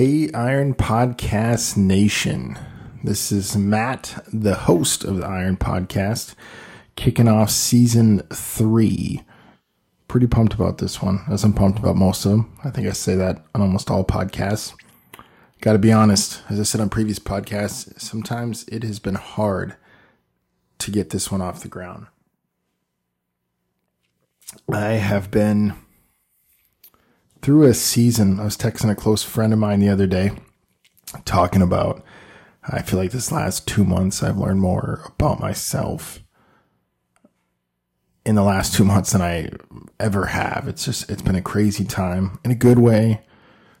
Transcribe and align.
Hey, 0.00 0.30
Iron 0.32 0.72
Podcast 0.72 1.76
Nation. 1.76 2.58
This 3.04 3.30
is 3.30 3.54
Matt, 3.54 4.24
the 4.32 4.54
host 4.54 5.04
of 5.04 5.18
the 5.18 5.26
Iron 5.26 5.58
Podcast, 5.58 6.34
kicking 6.96 7.28
off 7.28 7.50
season 7.50 8.20
three. 8.32 9.22
Pretty 10.08 10.26
pumped 10.26 10.54
about 10.54 10.78
this 10.78 11.02
one, 11.02 11.20
as 11.30 11.44
I'm 11.44 11.52
pumped 11.52 11.80
about 11.80 11.96
most 11.96 12.24
of 12.24 12.30
them. 12.30 12.58
I 12.64 12.70
think 12.70 12.88
I 12.88 12.92
say 12.92 13.14
that 13.16 13.44
on 13.54 13.60
almost 13.60 13.90
all 13.90 14.02
podcasts. 14.02 14.72
Got 15.60 15.74
to 15.74 15.78
be 15.78 15.92
honest, 15.92 16.44
as 16.48 16.58
I 16.58 16.62
said 16.62 16.80
on 16.80 16.88
previous 16.88 17.18
podcasts, 17.18 18.00
sometimes 18.00 18.64
it 18.68 18.82
has 18.84 19.00
been 19.00 19.16
hard 19.16 19.76
to 20.78 20.90
get 20.90 21.10
this 21.10 21.30
one 21.30 21.42
off 21.42 21.60
the 21.60 21.68
ground. 21.68 22.06
I 24.72 24.92
have 24.92 25.30
been 25.30 25.74
through 27.42 27.64
a 27.64 27.74
season. 27.74 28.38
I 28.40 28.44
was 28.44 28.56
texting 28.56 28.90
a 28.90 28.94
close 28.94 29.22
friend 29.22 29.52
of 29.52 29.58
mine 29.58 29.80
the 29.80 29.88
other 29.88 30.06
day, 30.06 30.32
talking 31.24 31.62
about. 31.62 32.04
I 32.62 32.82
feel 32.82 32.98
like 32.98 33.10
this 33.10 33.32
last 33.32 33.66
two 33.66 33.84
months 33.84 34.22
I've 34.22 34.36
learned 34.36 34.60
more 34.60 35.02
about 35.18 35.40
myself 35.40 36.20
in 38.24 38.34
the 38.34 38.42
last 38.42 38.74
two 38.74 38.84
months 38.84 39.12
than 39.12 39.22
I 39.22 39.50
ever 39.98 40.26
have. 40.26 40.68
It's 40.68 40.84
just 40.84 41.10
it's 41.10 41.22
been 41.22 41.36
a 41.36 41.42
crazy 41.42 41.84
time 41.84 42.38
in 42.44 42.50
a 42.50 42.56
good 42.56 42.78
way. 42.78 43.22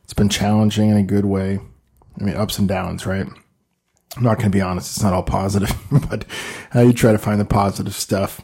It's 0.04 0.14
been 0.14 0.28
challenging 0.28 0.90
in 0.90 0.96
a 0.96 1.02
good 1.02 1.26
way. 1.26 1.60
I 2.18 2.24
mean, 2.24 2.36
ups 2.36 2.58
and 2.58 2.66
downs, 2.66 3.06
right? 3.06 3.26
I'm 4.16 4.22
not 4.22 4.38
going 4.38 4.50
to 4.50 4.56
be 4.56 4.62
honest; 4.62 4.96
it's 4.96 5.02
not 5.02 5.12
all 5.12 5.22
positive, 5.22 5.72
but 6.08 6.24
uh, 6.74 6.80
you 6.80 6.92
try 6.92 7.12
to 7.12 7.18
find 7.18 7.40
the 7.40 7.44
positive 7.44 7.94
stuff 7.94 8.40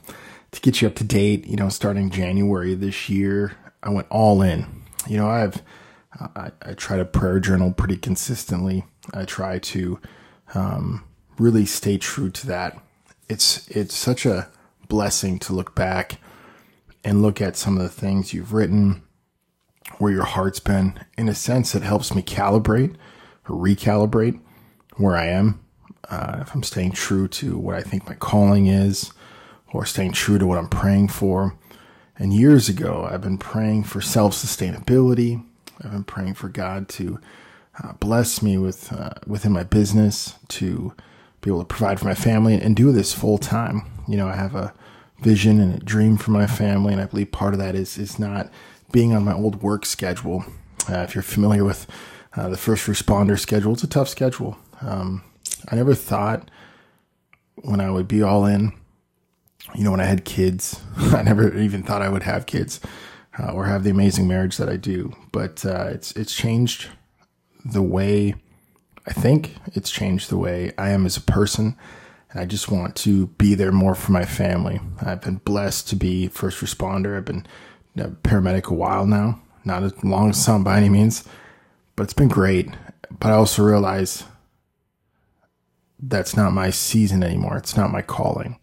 to 0.52 0.60
get 0.60 0.80
you 0.80 0.88
up 0.88 0.94
to 0.96 1.04
date. 1.04 1.46
You 1.46 1.56
know, 1.56 1.70
starting 1.70 2.10
January 2.10 2.74
this 2.74 3.08
year, 3.08 3.56
I 3.82 3.90
went 3.90 4.06
all 4.10 4.42
in 4.42 4.84
you 5.08 5.16
know, 5.16 5.28
I've 5.28 5.62
I, 6.34 6.50
I, 6.62 6.72
try 6.74 6.96
to 6.96 7.04
prayer 7.04 7.40
journal 7.40 7.72
pretty 7.72 7.96
consistently. 7.96 8.84
I 9.12 9.24
try 9.24 9.58
to 9.58 10.00
um, 10.54 11.04
really 11.38 11.66
stay 11.66 11.98
true 11.98 12.30
to 12.30 12.46
that. 12.46 12.78
It's 13.28 13.68
it's 13.68 13.94
such 13.94 14.24
a 14.24 14.48
blessing 14.88 15.38
to 15.40 15.52
look 15.52 15.74
back 15.74 16.18
and 17.04 17.22
look 17.22 17.40
at 17.40 17.56
some 17.56 17.76
of 17.76 17.82
the 17.82 17.88
things 17.88 18.32
you've 18.32 18.52
written, 18.52 19.02
where 19.98 20.12
your 20.12 20.24
heart's 20.24 20.60
been. 20.60 20.98
In 21.18 21.28
a 21.28 21.34
sense, 21.34 21.74
it 21.74 21.82
helps 21.82 22.14
me 22.14 22.22
calibrate 22.22 22.96
or 23.48 23.56
recalibrate 23.56 24.40
where 24.96 25.16
I 25.16 25.26
am. 25.26 25.60
Uh, 26.08 26.38
if 26.40 26.54
I'm 26.54 26.62
staying 26.62 26.92
true 26.92 27.28
to 27.28 27.58
what 27.58 27.74
I 27.74 27.82
think 27.82 28.06
my 28.06 28.14
calling 28.14 28.68
is, 28.68 29.12
or 29.72 29.84
staying 29.84 30.12
true 30.12 30.38
to 30.38 30.46
what 30.46 30.58
I'm 30.58 30.68
praying 30.68 31.08
for. 31.08 31.56
And 32.18 32.32
years 32.32 32.68
ago, 32.68 33.08
I've 33.10 33.20
been 33.20 33.38
praying 33.38 33.84
for 33.84 34.00
self 34.00 34.34
sustainability. 34.34 35.44
I've 35.82 35.92
been 35.92 36.04
praying 36.04 36.34
for 36.34 36.48
God 36.48 36.88
to 36.90 37.20
uh, 37.82 37.92
bless 37.94 38.42
me 38.42 38.56
with 38.56 38.92
uh, 38.92 39.10
within 39.26 39.52
my 39.52 39.64
business 39.64 40.34
to 40.48 40.94
be 41.42 41.50
able 41.50 41.60
to 41.60 41.66
provide 41.66 42.00
for 42.00 42.06
my 42.06 42.14
family 42.14 42.54
and 42.54 42.74
do 42.74 42.92
this 42.92 43.12
full 43.12 43.38
time. 43.38 43.82
You 44.08 44.16
know, 44.16 44.28
I 44.28 44.36
have 44.36 44.54
a 44.54 44.72
vision 45.20 45.60
and 45.60 45.74
a 45.74 45.84
dream 45.84 46.16
for 46.16 46.30
my 46.30 46.46
family, 46.46 46.92
and 46.92 47.02
I 47.02 47.06
believe 47.06 47.32
part 47.32 47.52
of 47.52 47.60
that 47.60 47.74
is 47.74 47.98
is 47.98 48.18
not 48.18 48.50
being 48.92 49.14
on 49.14 49.24
my 49.24 49.34
old 49.34 49.62
work 49.62 49.84
schedule. 49.84 50.44
Uh, 50.88 50.98
if 50.98 51.14
you're 51.14 51.22
familiar 51.22 51.64
with 51.64 51.86
uh, 52.34 52.48
the 52.48 52.56
first 52.56 52.86
responder 52.86 53.38
schedule, 53.38 53.74
it's 53.74 53.82
a 53.82 53.88
tough 53.88 54.08
schedule. 54.08 54.56
Um, 54.80 55.22
I 55.68 55.76
never 55.76 55.94
thought 55.94 56.50
when 57.56 57.80
I 57.80 57.90
would 57.90 58.08
be 58.08 58.22
all 58.22 58.46
in 58.46 58.72
you 59.74 59.84
know, 59.84 59.90
when 59.90 60.00
I 60.00 60.04
had 60.04 60.24
kids, 60.24 60.80
I 60.96 61.22
never 61.22 61.56
even 61.56 61.82
thought 61.82 62.02
I 62.02 62.08
would 62.08 62.22
have 62.22 62.46
kids 62.46 62.80
uh, 63.38 63.52
or 63.52 63.66
have 63.66 63.84
the 63.84 63.90
amazing 63.90 64.28
marriage 64.28 64.56
that 64.56 64.68
I 64.68 64.76
do. 64.76 65.14
But 65.32 65.64
uh, 65.64 65.88
it's 65.90 66.12
it's 66.12 66.34
changed 66.34 66.88
the 67.64 67.82
way 67.82 68.34
I 69.06 69.12
think. 69.12 69.56
It's 69.74 69.90
changed 69.90 70.30
the 70.30 70.38
way 70.38 70.72
I 70.78 70.90
am 70.90 71.06
as 71.06 71.16
a 71.16 71.22
person, 71.22 71.76
and 72.30 72.40
I 72.40 72.46
just 72.46 72.70
want 72.70 72.96
to 72.96 73.28
be 73.28 73.54
there 73.54 73.72
more 73.72 73.94
for 73.94 74.12
my 74.12 74.24
family. 74.24 74.80
I've 75.00 75.22
been 75.22 75.36
blessed 75.36 75.88
to 75.88 75.96
be 75.96 76.28
first 76.28 76.62
responder. 76.62 77.16
I've 77.16 77.24
been 77.24 77.46
a 77.96 78.08
paramedic 78.08 78.66
a 78.66 78.74
while 78.74 79.06
now, 79.06 79.40
not 79.64 79.82
as 79.82 80.04
long 80.04 80.30
as 80.30 80.42
some 80.42 80.64
by 80.64 80.76
any 80.76 80.88
means, 80.88 81.24
but 81.96 82.04
it's 82.04 82.12
been 82.12 82.28
great. 82.28 82.68
But 83.18 83.32
I 83.32 83.34
also 83.34 83.62
realize 83.62 84.24
that's 85.98 86.36
not 86.36 86.52
my 86.52 86.70
season 86.70 87.22
anymore. 87.22 87.56
It's 87.56 87.76
not 87.76 87.90
my 87.90 88.02
calling 88.02 88.58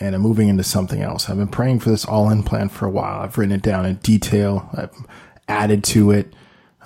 and 0.00 0.14
I'm 0.14 0.22
moving 0.22 0.48
into 0.48 0.64
something 0.64 1.02
else. 1.02 1.28
I've 1.28 1.36
been 1.36 1.48
praying 1.48 1.80
for 1.80 1.90
this 1.90 2.04
all 2.04 2.30
in 2.30 2.42
plan 2.42 2.68
for 2.68 2.86
a 2.86 2.90
while. 2.90 3.20
I've 3.20 3.38
written 3.38 3.54
it 3.54 3.62
down 3.62 3.86
in 3.86 3.96
detail. 3.96 4.68
I've 4.76 4.94
added 5.48 5.84
to 5.84 6.10
it. 6.10 6.34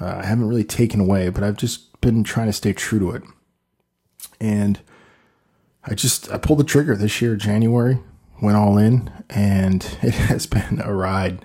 Uh, 0.01 0.21
I 0.23 0.27
haven't 0.27 0.49
really 0.49 0.65
taken 0.65 1.01
away, 1.01 1.29
but 1.31 1.43
I've 1.43 1.57
just 1.57 2.01
been 2.01 2.23
trying 2.23 2.47
to 2.47 2.53
stay 2.53 2.73
true 2.73 2.99
to 2.99 3.11
it. 3.13 3.23
And 4.41 4.81
I 5.85 5.95
just, 5.95 6.31
I 6.31 6.39
pulled 6.39 6.61
the 6.61 6.65
trigger 6.65 6.95
this 6.95 7.23
year, 7.23 7.35
January, 7.35 7.99
went 8.43 8.57
all 8.57 8.79
in, 8.79 9.11
and 9.31 9.83
it 10.03 10.15
has 10.15 10.47
been 10.47 10.81
a 10.85 10.95
ride. 10.95 11.45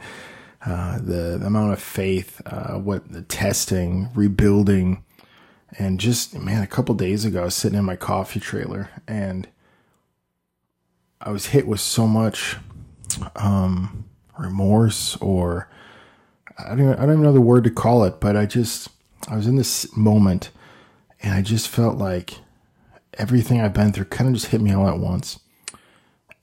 Uh, 0.66 0.98
the, 0.98 1.38
the, 1.40 1.46
amount 1.46 1.74
of 1.74 1.82
faith, 1.82 2.42
uh, 2.46 2.76
what 2.76 3.12
the 3.12 3.22
testing, 3.22 4.10
rebuilding, 4.16 5.04
and 5.78 6.00
just, 6.00 6.34
man, 6.40 6.64
a 6.64 6.68
couple 6.68 6.96
days 6.96 7.26
ago, 7.26 7.42
I 7.42 7.46
was 7.46 7.56
sitting 7.56 7.78
in 7.78 7.84
my 7.84 7.98
coffee 7.98 8.40
trailer 8.40 8.90
and 9.06 9.48
I 11.24 11.32
was 11.32 11.48
hit 11.48 11.68
with 11.68 11.80
so 11.80 12.06
much 12.06 12.58
um, 13.38 14.04
remorse 14.38 15.16
or 15.18 15.70
I 16.60 16.70
don't, 16.70 16.82
even, 16.82 16.94
I 16.96 17.06
don't 17.06 17.12
even 17.12 17.24
know 17.24 17.32
the 17.32 17.40
word 17.40 17.64
to 17.64 17.72
call 17.72 18.04
it, 18.04 18.20
but 18.20 18.36
I 18.36 18.46
just, 18.46 18.90
I 19.30 19.38
was 19.38 19.48
in 19.48 19.56
this 19.56 19.96
moment 19.96 20.52
and 21.22 21.34
I 21.34 21.42
just 21.42 21.70
felt 21.70 21.98
like 21.98 22.36
everything 23.14 23.62
I've 23.62 23.74
been 23.74 23.94
through 23.94 24.06
kind 24.06 24.28
of 24.28 24.34
just 24.34 24.48
hit 24.48 24.60
me 24.60 24.74
all 24.74 24.88
at 24.88 25.00
once. 25.00 25.40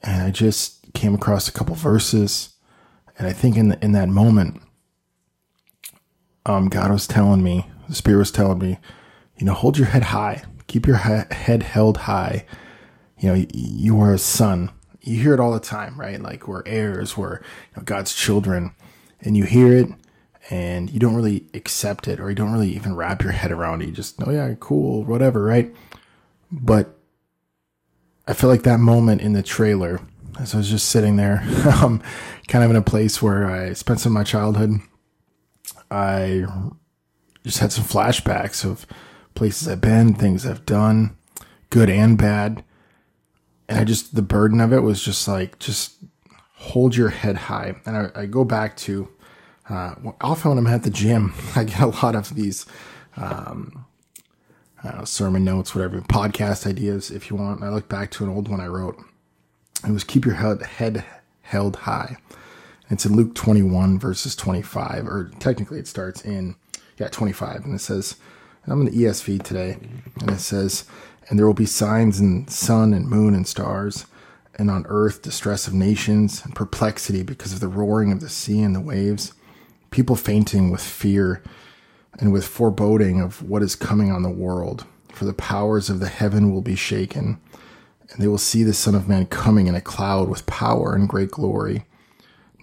And 0.03 0.23
I 0.23 0.31
just 0.31 0.95
came 0.95 1.15
across 1.15 1.47
a 1.47 1.53
couple 1.53 1.75
verses. 1.75 2.55
And 3.19 3.29
I 3.29 3.35
think 3.35 3.59
in 3.59 3.69
the, 3.69 3.85
in 3.85 3.93
that 3.93 4.09
moment, 4.09 4.63
um, 6.47 6.71
God 6.71 6.91
was 6.91 7.07
telling 7.07 7.43
me, 7.43 7.67
the 7.87 7.95
Spirit 7.95 8.19
was 8.19 8.31
telling 8.31 8.59
me, 8.59 8.79
you 9.37 9.45
know, 9.45 9.53
hold 9.53 9.77
your 9.77 9.89
head 9.89 10.05
high, 10.05 10.45
keep 10.69 10.87
your 10.87 10.97
he- 10.97 11.35
head 11.35 11.65
held 11.65 11.99
high 11.99 12.47
you 13.21 13.29
know, 13.29 13.45
you 13.53 14.01
are 14.01 14.15
a 14.15 14.19
son. 14.19 14.71
You 15.03 15.23
hear 15.23 15.35
it 15.35 15.41
all 15.41 15.53
the 15.53 15.61
time, 15.61 16.01
right? 16.01 16.21
Like 16.21 16.49
we're 16.49 16.63
heirs, 16.67 17.17
we're 17.17 17.37
you 17.37 17.77
know, 17.77 17.83
God's 17.85 18.15
children, 18.15 18.75
and 19.21 19.37
you 19.37 19.45
hear 19.45 19.77
it 19.77 19.89
and 20.49 20.91
you 20.91 20.99
don't 20.99 21.15
really 21.15 21.45
accept 21.53 22.09
it 22.09 22.19
or 22.19 22.31
you 22.31 22.35
don't 22.35 22.53
really 22.53 22.71
even 22.71 22.97
wrap 22.97 23.23
your 23.23 23.33
head 23.41 23.53
around 23.53 23.83
it. 23.83 23.87
You 23.87 23.93
just, 23.93 24.21
oh 24.27 24.31
yeah, 24.31 24.55
cool, 24.59 25.05
whatever, 25.05 25.45
right? 25.45 25.75
But 26.51 26.97
I 28.27 28.33
feel 28.33 28.49
like 28.49 28.63
that 28.63 28.81
moment 28.81 29.21
in 29.21 29.35
the 29.35 29.43
trailer, 29.43 30.01
as 30.41 30.55
I 30.55 30.59
was 30.59 30.71
just 30.71 30.89
sitting 30.89 31.17
there, 31.17 31.43
um, 31.83 32.03
kind 32.49 32.65
of 32.65 32.71
in 32.71 32.77
a 32.77 32.83
place 32.83 33.21
where 33.21 33.51
I 33.51 33.75
spent 33.75 34.01
some 34.01 34.13
of 34.13 34.15
my 34.15 34.25
childhood, 34.25 34.81
I 35.91 36.47
just 37.45 37.59
had 37.59 37.73
some 37.73 37.85
flashbacks 37.85 38.65
of 38.65 38.87
places 39.35 39.69
I've 39.69 39.81
been, 39.83 40.15
things 40.15 40.47
I've 40.47 40.65
done, 40.65 41.17
good 41.69 41.91
and 41.91 42.17
bad 42.17 42.65
and 43.71 43.79
I 43.79 43.85
just 43.85 44.17
the 44.17 44.23
burden 44.23 44.61
of 44.61 44.73
it 44.73 44.81
was 44.81 45.03
just 45.03 45.29
like 45.29 45.59
just 45.61 45.95
hold 46.57 46.97
your 46.97 47.09
head 47.09 47.37
high. 47.37 47.77
And 47.87 47.97
I, 47.97 48.11
I 48.23 48.27
go 48.27 48.45
back 48.45 48.77
to 48.79 49.09
uh, 49.71 49.95
often 50.21 50.51
when 50.51 50.59
I'm 50.59 50.67
at 50.67 50.83
the 50.83 50.91
gym, 50.91 51.33
I 51.57 51.65
get 51.65 51.81
a 51.81 51.87
lot 51.87 52.17
of 52.17 52.35
these 52.35 52.67
um, 53.17 53.87
sermon 55.05 55.45
notes, 55.45 55.75
whatever 55.75 56.01
podcast 56.01 56.67
ideas, 56.67 57.13
if 57.13 57.31
you 57.31 57.37
want. 57.37 57.63
I 57.63 57.71
look 57.71 57.89
back 57.89 58.11
to 58.13 58.25
an 58.25 58.31
old 58.31 58.49
one 58.49 58.61
I 58.61 58.67
wrote. 58.67 58.99
It 59.87 59.93
was 59.93 60.05
keep 60.05 60.27
your 60.27 60.35
head, 60.35 60.63
head 60.63 61.05
held 61.43 61.77
high. 61.77 62.17
It's 62.91 63.07
in 63.07 63.15
Luke 63.15 63.37
21 63.37 64.01
verses 64.01 64.35
25, 64.35 65.07
or 65.07 65.31
technically 65.39 65.79
it 65.79 65.87
starts 65.87 66.23
in 66.23 66.57
yeah 66.99 67.07
25, 67.09 67.65
and 67.65 67.75
it 67.77 67.79
says, 67.79 68.17
And 68.65 68.73
I'm 68.73 68.81
in 68.81 68.93
the 68.93 69.05
ESV 69.05 69.45
today, 69.45 69.79
and 70.21 70.31
it 70.31 70.41
says, 70.41 70.87
and 71.31 71.39
there 71.39 71.47
will 71.47 71.55
be 71.55 71.65
signs 71.65 72.21
in 72.21 72.47
sun 72.49 72.93
and 72.93 73.09
moon 73.09 73.35
and 73.35 73.47
stars, 73.47 74.05
and 74.57 74.69
on 74.69 74.85
earth 74.89 75.23
distress 75.23 75.69
of 75.69 75.73
nations 75.73 76.45
and 76.45 76.57
perplexity 76.57 77.23
because 77.23 77.53
of 77.53 77.61
the 77.61 77.69
roaring 77.69 78.11
of 78.11 78.21
the 78.21 78.29
sea 78.29 78.61
and 78.61 78.75
the 78.75 78.81
waves, 78.81 79.33
people 79.91 80.17
fainting 80.17 80.71
with 80.71 80.83
fear 80.83 81.43
and 82.19 82.33
with 82.33 82.47
foreboding 82.47 83.21
of 83.21 83.49
what 83.49 83.63
is 83.63 83.77
coming 83.77 84.11
on 84.11 84.23
the 84.23 84.29
world. 84.29 84.85
For 85.13 85.25
the 85.25 85.33
powers 85.33 85.89
of 85.89 86.01
the 86.01 86.09
heaven 86.09 86.53
will 86.53 86.63
be 86.63 86.75
shaken, 86.75 87.41
and 88.11 88.21
they 88.21 88.29
will 88.29 88.37
see 88.37 88.65
the 88.65 88.75
Son 88.75 88.97
of 88.97 89.09
Man 89.09 89.27
coming 89.27 89.69
in 89.69 89.77
a 89.77 89.81
cloud 89.81 90.29
with 90.29 90.47
power 90.47 90.95
and 90.95 91.09
great 91.09 91.31
glory. 91.31 91.87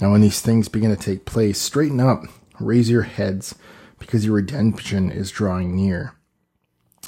Now, 0.01 0.11
when 0.11 0.21
these 0.21 0.41
things 0.41 0.67
begin 0.67 0.89
to 0.89 1.01
take 1.01 1.25
place, 1.25 1.57
straighten 1.57 2.01
up, 2.01 2.23
raise 2.59 2.89
your 2.89 3.03
heads, 3.03 3.55
because 3.97 4.25
your 4.25 4.35
redemption 4.35 5.09
is 5.09 5.31
drawing 5.31 5.75
near. 5.75 6.13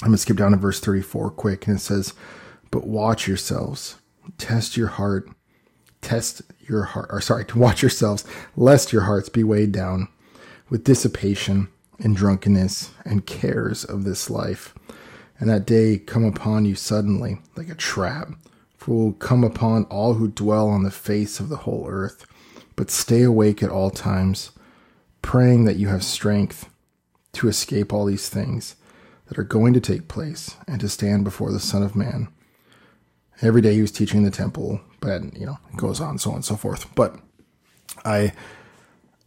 I'm 0.02 0.08
going 0.08 0.16
to 0.16 0.18
skip 0.18 0.38
down 0.38 0.52
to 0.52 0.56
verse 0.56 0.80
34 0.80 1.30
quick, 1.32 1.66
and 1.66 1.76
it 1.76 1.80
says, 1.80 2.14
But 2.70 2.86
watch 2.86 3.28
yourselves, 3.28 3.96
test 4.38 4.74
your 4.74 4.88
heart, 4.88 5.28
test 6.00 6.40
your 6.60 6.84
heart, 6.84 7.08
or 7.10 7.20
sorry, 7.20 7.44
to 7.46 7.58
watch 7.58 7.82
yourselves, 7.82 8.24
lest 8.56 8.94
your 8.94 9.02
hearts 9.02 9.28
be 9.28 9.44
weighed 9.44 9.72
down 9.72 10.08
with 10.70 10.84
dissipation 10.84 11.68
and 11.98 12.16
drunkenness 12.16 12.92
and 13.04 13.26
cares 13.26 13.84
of 13.84 14.04
this 14.04 14.30
life. 14.30 14.74
And 15.38 15.50
that 15.50 15.66
day 15.66 15.98
come 15.98 16.24
upon 16.24 16.64
you 16.64 16.74
suddenly, 16.74 17.38
like 17.54 17.68
a 17.68 17.74
trap, 17.74 18.30
for 18.78 18.92
it 18.92 18.94
will 18.94 19.12
come 19.12 19.44
upon 19.44 19.84
all 19.84 20.14
who 20.14 20.28
dwell 20.28 20.68
on 20.68 20.82
the 20.82 20.90
face 20.90 21.40
of 21.40 21.50
the 21.50 21.56
whole 21.56 21.86
earth. 21.88 22.24
But 22.74 22.90
stay 22.90 23.22
awake 23.22 23.62
at 23.62 23.68
all 23.68 23.90
times, 23.90 24.52
praying 25.20 25.64
that 25.66 25.76
you 25.76 25.88
have 25.88 26.02
strength 26.02 26.70
to 27.32 27.48
escape 27.48 27.92
all 27.92 28.06
these 28.06 28.30
things 28.30 28.76
that 29.30 29.38
are 29.38 29.44
going 29.44 29.72
to 29.72 29.80
take 29.80 30.08
place 30.08 30.56
and 30.66 30.80
to 30.80 30.88
stand 30.88 31.22
before 31.22 31.52
the 31.52 31.60
Son 31.60 31.84
of 31.84 31.94
Man. 31.94 32.28
Every 33.40 33.62
day 33.62 33.74
he 33.74 33.80
was 33.80 33.92
teaching 33.92 34.18
in 34.18 34.24
the 34.24 34.30
temple, 34.30 34.80
but 34.98 35.22
you 35.38 35.46
know, 35.46 35.56
it 35.72 35.76
goes 35.76 36.00
on, 36.00 36.18
so 36.18 36.30
on 36.30 36.36
and 36.36 36.44
so 36.44 36.56
forth. 36.56 36.92
But 36.96 37.16
I 38.04 38.32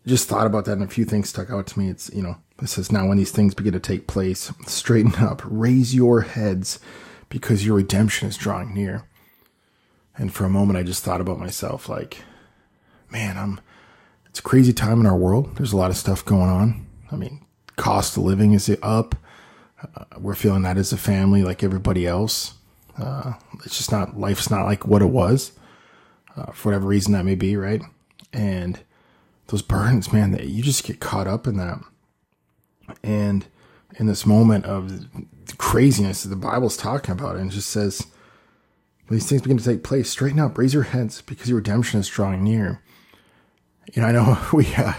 just 0.05 0.27
thought 0.27 0.45
about 0.45 0.65
that 0.65 0.73
and 0.73 0.83
a 0.83 0.87
few 0.87 1.05
things 1.05 1.29
stuck 1.29 1.49
out 1.49 1.67
to 1.67 1.79
me. 1.79 1.87
It's, 1.87 2.11
you 2.13 2.21
know, 2.21 2.35
it 2.61 2.67
says, 2.67 2.91
now 2.91 3.07
when 3.07 3.17
these 3.17 3.31
things 3.31 3.53
begin 3.53 3.71
to 3.71 3.79
take 3.79 4.05
place, 4.05 4.51
straighten 4.67 5.15
up, 5.15 5.41
raise 5.45 5.95
your 5.95 6.21
heads 6.21 6.79
because 7.29 7.65
your 7.65 7.77
redemption 7.77 8.27
is 8.27 8.35
drawing 8.35 8.73
near. 8.73 9.07
And 10.17 10.33
for 10.33 10.43
a 10.43 10.49
moment, 10.49 10.77
I 10.77 10.83
just 10.83 11.03
thought 11.03 11.21
about 11.21 11.39
myself 11.39 11.87
like, 11.87 12.17
man, 13.09 13.37
I'm, 13.37 13.61
it's 14.25 14.39
a 14.39 14.43
crazy 14.43 14.73
time 14.73 14.99
in 14.99 15.05
our 15.05 15.15
world. 15.15 15.55
There's 15.55 15.73
a 15.73 15.77
lot 15.77 15.91
of 15.91 15.97
stuff 15.97 16.25
going 16.25 16.49
on. 16.49 16.85
I 17.09 17.15
mean, 17.15 17.45
cost 17.77 18.17
of 18.17 18.23
living 18.23 18.51
is 18.51 18.69
up. 18.81 19.15
Uh, 19.95 20.05
we're 20.17 20.35
feeling 20.35 20.63
that 20.63 20.77
as 20.77 20.93
a 20.93 20.97
family, 20.97 21.43
like 21.43 21.63
everybody 21.63 22.05
else. 22.05 22.55
Uh, 22.97 23.33
it's 23.65 23.77
just 23.77 23.91
not, 23.91 24.17
life's 24.19 24.49
not 24.49 24.65
like 24.65 24.85
what 24.85 25.01
it 25.01 25.07
was, 25.07 25.53
uh, 26.35 26.51
for 26.51 26.69
whatever 26.69 26.87
reason 26.87 27.13
that 27.13 27.25
may 27.25 27.35
be, 27.35 27.55
right? 27.55 27.81
And 28.31 28.79
those 29.47 29.61
burdens, 29.61 30.13
man, 30.13 30.31
that 30.31 30.45
you 30.45 30.63
just 30.63 30.83
get 30.83 30.99
caught 30.99 31.27
up 31.27 31.47
in 31.47 31.57
that. 31.57 31.79
And 33.03 33.45
in 33.97 34.07
this 34.07 34.25
moment 34.25 34.65
of 34.65 35.07
craziness 35.57 36.23
that 36.23 36.29
the 36.29 36.35
Bible's 36.35 36.77
talking 36.77 37.11
about, 37.11 37.35
and 37.35 37.51
it 37.51 37.53
just 37.53 37.69
says, 37.69 38.07
these 39.09 39.27
things 39.27 39.41
begin 39.41 39.57
to 39.57 39.63
take 39.63 39.83
place, 39.83 40.09
straighten 40.09 40.39
up, 40.39 40.57
raise 40.57 40.73
your 40.73 40.83
heads 40.83 41.21
because 41.21 41.49
your 41.49 41.57
redemption 41.57 41.99
is 41.99 42.07
drawing 42.07 42.43
near. 42.43 42.81
You 43.93 44.01
know, 44.01 44.07
I 44.07 44.11
know 44.11 44.37
we, 44.53 44.73
uh, 44.75 44.93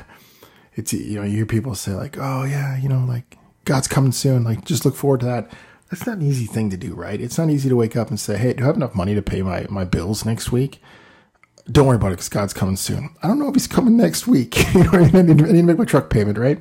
it's, 0.75 0.93
you 0.93 1.19
know, 1.19 1.25
you 1.25 1.37
hear 1.37 1.47
people 1.47 1.75
say 1.75 1.93
like, 1.93 2.17
oh 2.19 2.45
yeah, 2.45 2.77
you 2.77 2.89
know, 2.89 3.05
like 3.07 3.39
God's 3.65 3.89
coming 3.89 4.13
soon. 4.13 4.45
Like 4.45 4.65
just 4.65 4.85
look 4.85 4.95
forward 4.95 5.21
to 5.21 5.27
that. 5.27 5.51
That's 5.91 6.07
not 6.07 6.19
an 6.19 6.27
easy 6.27 6.47
thing 6.47 6.71
to 6.71 6.77
do, 6.77 6.95
right? 6.95 7.21
It's 7.21 7.39
not 7.39 7.51
easy 7.51 7.69
to 7.69 7.77
wake 7.77 7.97
up 7.97 8.09
and 8.09 8.19
say, 8.19 8.37
Hey, 8.37 8.55
do 8.55 8.65
I 8.65 8.67
have 8.67 8.77
enough 8.77 8.95
money 8.95 9.15
to 9.15 9.23
pay 9.23 9.43
my, 9.43 9.67
my 9.69 9.85
bills 9.85 10.25
next 10.25 10.51
week? 10.51 10.81
Don't 11.71 11.87
worry 11.87 11.97
about 11.97 12.09
it 12.09 12.17
because 12.17 12.29
God's 12.29 12.53
coming 12.53 12.77
soon. 12.77 13.15
I 13.23 13.29
don't 13.29 13.39
know 13.39 13.49
if 13.49 13.55
he's 13.55 13.67
coming 13.67 13.97
next 13.97 14.27
week. 14.27 14.75
you 14.75 14.85
know, 14.85 14.91
I 14.93 15.05
need, 15.11 15.17
I 15.17 15.23
need 15.23 15.61
to 15.61 15.63
make 15.63 15.79
my 15.79 15.85
truck 15.85 16.11
payment, 16.11 16.37
right? 16.37 16.61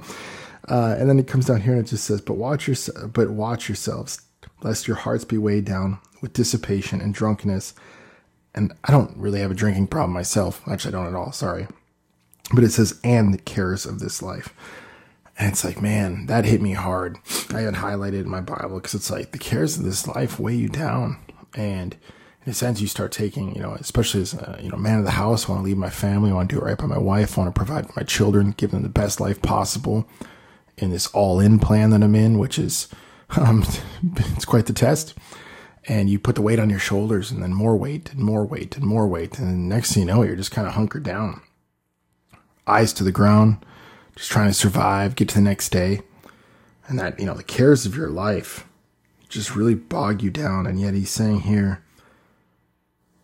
Uh, 0.67 0.95
and 0.97 1.09
then 1.09 1.19
it 1.19 1.27
comes 1.27 1.45
down 1.45 1.61
here 1.61 1.73
and 1.73 1.85
it 1.85 1.89
just 1.89 2.05
says, 2.05 2.21
but 2.21 2.35
watch 2.35 2.67
your, 2.67 2.77
but 3.07 3.29
watch 3.29 3.67
yourselves, 3.67 4.21
lest 4.61 4.87
your 4.87 4.95
hearts 4.95 5.25
be 5.25 5.37
weighed 5.37 5.65
down 5.65 5.99
with 6.21 6.33
dissipation 6.33 7.01
and 7.01 7.13
drunkenness. 7.13 7.73
And 8.55 8.71
I 8.85 8.91
don't 8.91 9.17
really 9.17 9.39
have 9.41 9.51
a 9.51 9.55
drinking 9.55 9.87
problem 9.87 10.13
myself. 10.13 10.61
Actually, 10.69 10.95
I 10.95 10.97
don't 10.97 11.07
at 11.07 11.15
all. 11.15 11.31
Sorry. 11.31 11.67
But 12.53 12.63
it 12.63 12.71
says, 12.71 12.99
and 13.03 13.33
the 13.33 13.39
cares 13.39 13.85
of 13.85 13.99
this 13.99 14.21
life. 14.21 14.53
And 15.37 15.51
it's 15.51 15.63
like, 15.63 15.81
man, 15.81 16.27
that 16.27 16.45
hit 16.45 16.61
me 16.61 16.73
hard. 16.73 17.17
I 17.53 17.61
had 17.61 17.75
highlighted 17.75 18.21
in 18.21 18.29
my 18.29 18.41
Bible 18.41 18.75
because 18.75 18.93
it's 18.93 19.09
like 19.09 19.31
the 19.31 19.39
cares 19.39 19.77
of 19.77 19.83
this 19.83 20.07
life 20.07 20.39
weigh 20.39 20.55
you 20.55 20.69
down. 20.69 21.17
And 21.55 21.97
in 22.45 22.51
a 22.51 22.53
sense, 22.53 22.81
you 22.81 22.87
start 22.87 23.11
taking, 23.11 23.55
you 23.55 23.61
know, 23.61 23.73
especially 23.73 24.21
as 24.21 24.33
a, 24.33 24.59
you 24.61 24.69
know, 24.69 24.77
man 24.77 24.99
of 24.99 25.05
the 25.05 25.11
house, 25.11 25.47
want 25.47 25.59
to 25.59 25.65
leave 25.65 25.77
my 25.77 25.89
family, 25.89 26.31
want 26.31 26.49
to 26.49 26.55
do 26.55 26.61
it 26.61 26.65
right 26.65 26.77
by 26.77 26.85
my 26.85 26.97
wife, 26.97 27.37
want 27.37 27.53
to 27.53 27.57
provide 27.57 27.87
for 27.87 27.93
my 27.95 28.03
children, 28.03 28.53
give 28.57 28.71
them 28.71 28.83
the 28.83 28.89
best 28.89 29.19
life 29.19 29.41
possible 29.41 30.07
in 30.77 30.91
this 30.91 31.07
all 31.07 31.39
in 31.39 31.59
plan 31.59 31.89
that 31.91 32.03
I'm 32.03 32.15
in, 32.15 32.37
which 32.37 32.59
is, 32.59 32.87
um, 33.37 33.65
it's 34.17 34.45
quite 34.45 34.67
the 34.67 34.73
test. 34.73 35.15
And 35.85 36.09
you 36.09 36.19
put 36.19 36.35
the 36.35 36.41
weight 36.41 36.59
on 36.59 36.69
your 36.69 36.79
shoulders 36.79 37.31
and 37.31 37.41
then 37.41 37.53
more 37.53 37.75
weight 37.75 38.11
and 38.13 38.21
more 38.21 38.45
weight 38.45 38.77
and 38.77 38.85
more 38.85 39.07
weight. 39.07 39.39
And 39.39 39.67
next 39.67 39.93
thing 39.93 40.01
you 40.01 40.07
know, 40.07 40.23
you're 40.23 40.35
just 40.35 40.51
kind 40.51 40.67
of 40.67 40.73
hunkered 40.73 41.03
down, 41.03 41.41
eyes 42.67 42.93
to 42.93 43.03
the 43.03 43.11
ground, 43.11 43.65
just 44.15 44.31
trying 44.31 44.49
to 44.49 44.53
survive, 44.53 45.15
get 45.15 45.29
to 45.29 45.35
the 45.35 45.41
next 45.41 45.69
day. 45.69 46.01
And 46.87 46.99
that, 46.99 47.19
you 47.19 47.25
know, 47.25 47.33
the 47.33 47.43
cares 47.43 47.85
of 47.85 47.95
your 47.95 48.09
life 48.09 48.67
just 49.29 49.55
really 49.55 49.75
bog 49.75 50.21
you 50.21 50.29
down. 50.29 50.67
And 50.67 50.79
yet 50.79 50.93
he's 50.93 51.09
saying 51.09 51.41
here, 51.41 51.83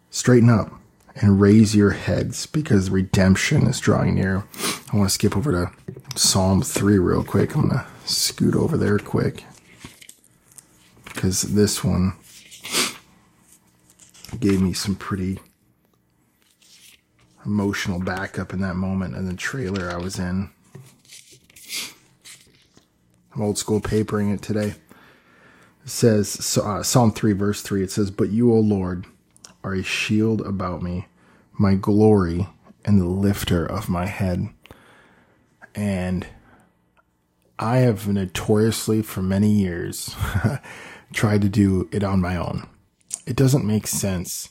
straighten 0.09 0.49
up 0.49 0.71
and 1.15 1.41
raise 1.41 1.75
your 1.75 1.91
heads 1.91 2.45
because 2.45 2.89
redemption 2.89 3.67
is 3.67 3.79
drawing 3.79 4.15
near. 4.15 4.45
I 4.91 4.97
want 4.97 5.09
to 5.09 5.13
skip 5.13 5.35
over 5.37 5.51
to 5.51 5.71
Psalm 6.17 6.61
3 6.61 6.97
real 6.97 7.23
quick. 7.23 7.55
I'm 7.55 7.69
going 7.69 7.79
to 7.79 7.85
scoot 8.05 8.55
over 8.55 8.77
there 8.77 8.97
quick 8.97 9.43
because 11.05 11.41
this 11.41 11.83
one 11.83 12.13
gave 14.39 14.61
me 14.61 14.73
some 14.73 14.95
pretty 14.95 15.39
emotional 17.45 17.99
backup 17.99 18.53
in 18.53 18.61
that 18.61 18.75
moment 18.75 19.15
in 19.15 19.25
the 19.25 19.33
trailer 19.33 19.91
I 19.91 19.97
was 19.97 20.17
in. 20.17 20.49
I'm 23.33 23.41
old 23.41 23.57
school 23.57 23.79
papering 23.79 24.31
it 24.31 24.41
today. 24.41 24.75
It 25.83 25.89
says, 25.89 26.57
uh, 26.57 26.83
Psalm 26.83 27.11
3, 27.11 27.33
verse 27.33 27.61
3, 27.61 27.83
it 27.83 27.91
says, 27.91 28.11
But 28.11 28.29
you, 28.29 28.53
O 28.53 28.59
Lord, 28.59 29.05
are 29.63 29.73
a 29.73 29.83
shield 29.83 30.41
about 30.41 30.81
me, 30.81 31.07
my 31.53 31.75
glory, 31.75 32.47
and 32.85 32.99
the 32.99 33.05
lifter 33.05 33.65
of 33.65 33.89
my 33.89 34.05
head. 34.05 34.49
And 35.75 36.27
I 37.57 37.77
have 37.77 38.07
notoriously, 38.07 39.01
for 39.01 39.21
many 39.21 39.49
years, 39.49 40.15
tried 41.13 41.41
to 41.41 41.49
do 41.49 41.89
it 41.91 42.03
on 42.03 42.21
my 42.21 42.35
own. 42.35 42.67
It 43.25 43.35
doesn't 43.35 43.65
make 43.65 43.85
sense 43.85 44.49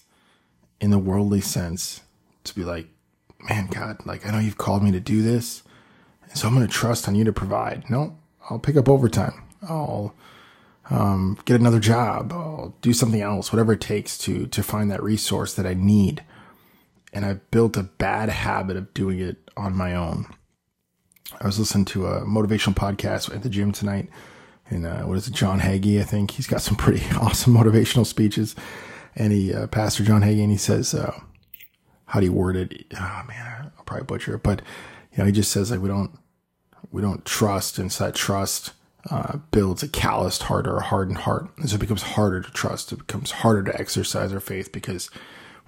in 0.81 0.91
the 0.91 0.99
worldly 0.99 1.41
sense 1.41 2.03
to 2.45 2.55
be 2.55 2.65
like, 2.65 2.87
man, 3.49 3.67
God, 3.67 4.05
like, 4.07 4.27
I 4.27 4.31
know 4.31 4.39
you've 4.39 4.59
called 4.59 4.83
me 4.83 4.93
to 4.93 5.01
do 5.01 5.23
this, 5.23 5.63
so 6.35 6.47
I'm 6.47 6.55
going 6.55 6.67
to 6.67 6.73
trust 6.73 7.09
on 7.09 7.15
you 7.15 7.25
to 7.25 7.33
provide. 7.33 7.89
No, 7.91 8.19
I'll 8.49 8.59
pick 8.59 8.77
up 8.77 8.89
overtime. 8.89 9.43
I'll 9.69 10.15
um, 10.91 11.39
get 11.45 11.61
another 11.61 11.81
job, 11.81 12.33
I'll 12.33 12.75
do 12.81 12.93
something 12.93 13.21
else, 13.21 13.53
whatever 13.53 13.75
it 13.75 13.81
takes 13.81 14.17
to 14.19 14.47
to 14.47 14.62
find 14.62 14.91
that 14.91 15.03
resource 15.03 15.55
that 15.55 15.67
I 15.67 15.75
need. 15.75 16.25
And 17.12 17.25
I've 17.25 17.50
built 17.50 17.77
a 17.77 17.83
bad 17.83 18.29
habit 18.29 18.77
of 18.77 18.93
doing 18.95 19.19
it 19.19 19.50
on 19.56 19.77
my 19.77 19.95
own. 19.95 20.27
I 21.41 21.47
was 21.47 21.59
listening 21.59 21.85
to 21.87 22.06
a 22.06 22.23
motivational 22.23 22.75
podcast 22.75 23.35
at 23.35 23.43
the 23.43 23.50
gym 23.50 23.73
tonight, 23.73 24.09
and 24.71 24.87
uh, 24.87 25.03
what 25.03 25.19
is 25.19 25.29
it, 25.29 25.35
John 25.35 25.61
Hagee? 25.61 26.00
I 26.00 26.05
think 26.05 26.33
he's 26.33 26.47
got 26.47 26.62
some 26.62 26.76
pretty 26.76 27.05
awesome 27.21 27.55
motivational 27.55 28.07
speeches. 28.07 28.55
And 29.14 29.33
he, 29.33 29.52
uh, 29.52 29.67
Pastor 29.67 30.05
John 30.05 30.23
Hagee, 30.23 30.43
and 30.43 30.50
he 30.50 30.57
says, 30.57 30.95
uh, 30.95 31.19
"How 32.07 32.21
do 32.21 32.26
you 32.26 32.33
word 32.33 32.57
it? 32.57 32.87
Oh 32.95 33.23
man, 33.26 33.73
I'll 33.76 33.85
probably 33.85 34.07
butcher 34.07 34.37
it, 34.37 34.43
but 34.43 34.62
you 35.12 35.19
know, 35.19 35.25
he 35.25 35.33
just 35.33 35.50
says 35.50 35.71
like 35.71 35.81
we 35.81 35.88
don't 35.88 36.12
we 36.90 37.02
don't 37.02 37.25
trust, 37.25 37.78
and 37.78 37.92
so 37.92 38.11
trust." 38.11 38.73
uh, 39.11 39.38
builds 39.50 39.83
a 39.83 39.88
calloused 39.88 40.45
heart 40.45 40.66
or 40.66 40.76
a 40.76 40.83
hardened 40.83 41.18
heart. 41.18 41.49
And 41.57 41.68
so 41.68 41.76
it 41.76 41.80
becomes 41.80 42.02
harder 42.02 42.40
to 42.40 42.50
trust. 42.50 42.92
It 42.92 42.99
becomes 42.99 43.30
harder 43.30 43.62
to 43.64 43.80
exercise 43.80 44.33
our 44.33 44.40
faith 44.40 44.73
because 44.73 45.11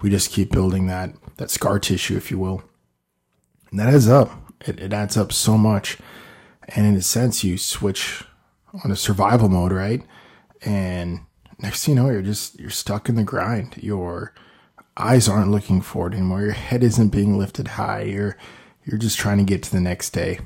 we 0.01 0.09
just 0.09 0.31
keep 0.31 0.51
building 0.51 0.87
that, 0.87 1.13
that 1.37 1.49
scar 1.49 1.79
tissue, 1.79 2.17
if 2.17 2.29
you 2.29 2.37
will. 2.37 2.63
And 3.69 3.79
that 3.79 3.93
adds 3.93 4.07
up. 4.07 4.31
It, 4.65 4.79
it 4.79 4.93
adds 4.93 5.17
up 5.17 5.31
so 5.31 5.57
much. 5.57 5.97
And 6.69 6.85
in 6.85 6.95
a 6.95 7.01
sense, 7.01 7.43
you 7.43 7.57
switch 7.57 8.23
on 8.83 8.91
a 8.91 8.95
survival 8.95 9.49
mode, 9.49 9.71
right? 9.71 10.03
And 10.63 11.21
next 11.59 11.85
thing 11.85 11.95
you 11.95 12.01
know, 12.01 12.09
you're 12.09 12.21
just, 12.21 12.59
you're 12.59 12.69
stuck 12.69 13.09
in 13.09 13.15
the 13.15 13.23
grind. 13.23 13.77
Your 13.77 14.33
eyes 14.97 15.27
aren't 15.27 15.51
looking 15.51 15.81
forward 15.81 16.13
anymore. 16.13 16.41
Your 16.41 16.51
head 16.51 16.83
isn't 16.83 17.09
being 17.09 17.37
lifted 17.37 17.69
high. 17.69 18.03
You're, 18.03 18.37
you're 18.85 18.99
just 18.99 19.17
trying 19.17 19.39
to 19.39 19.43
get 19.43 19.63
to 19.63 19.71
the 19.71 19.81
next 19.81 20.11
day. 20.11 20.39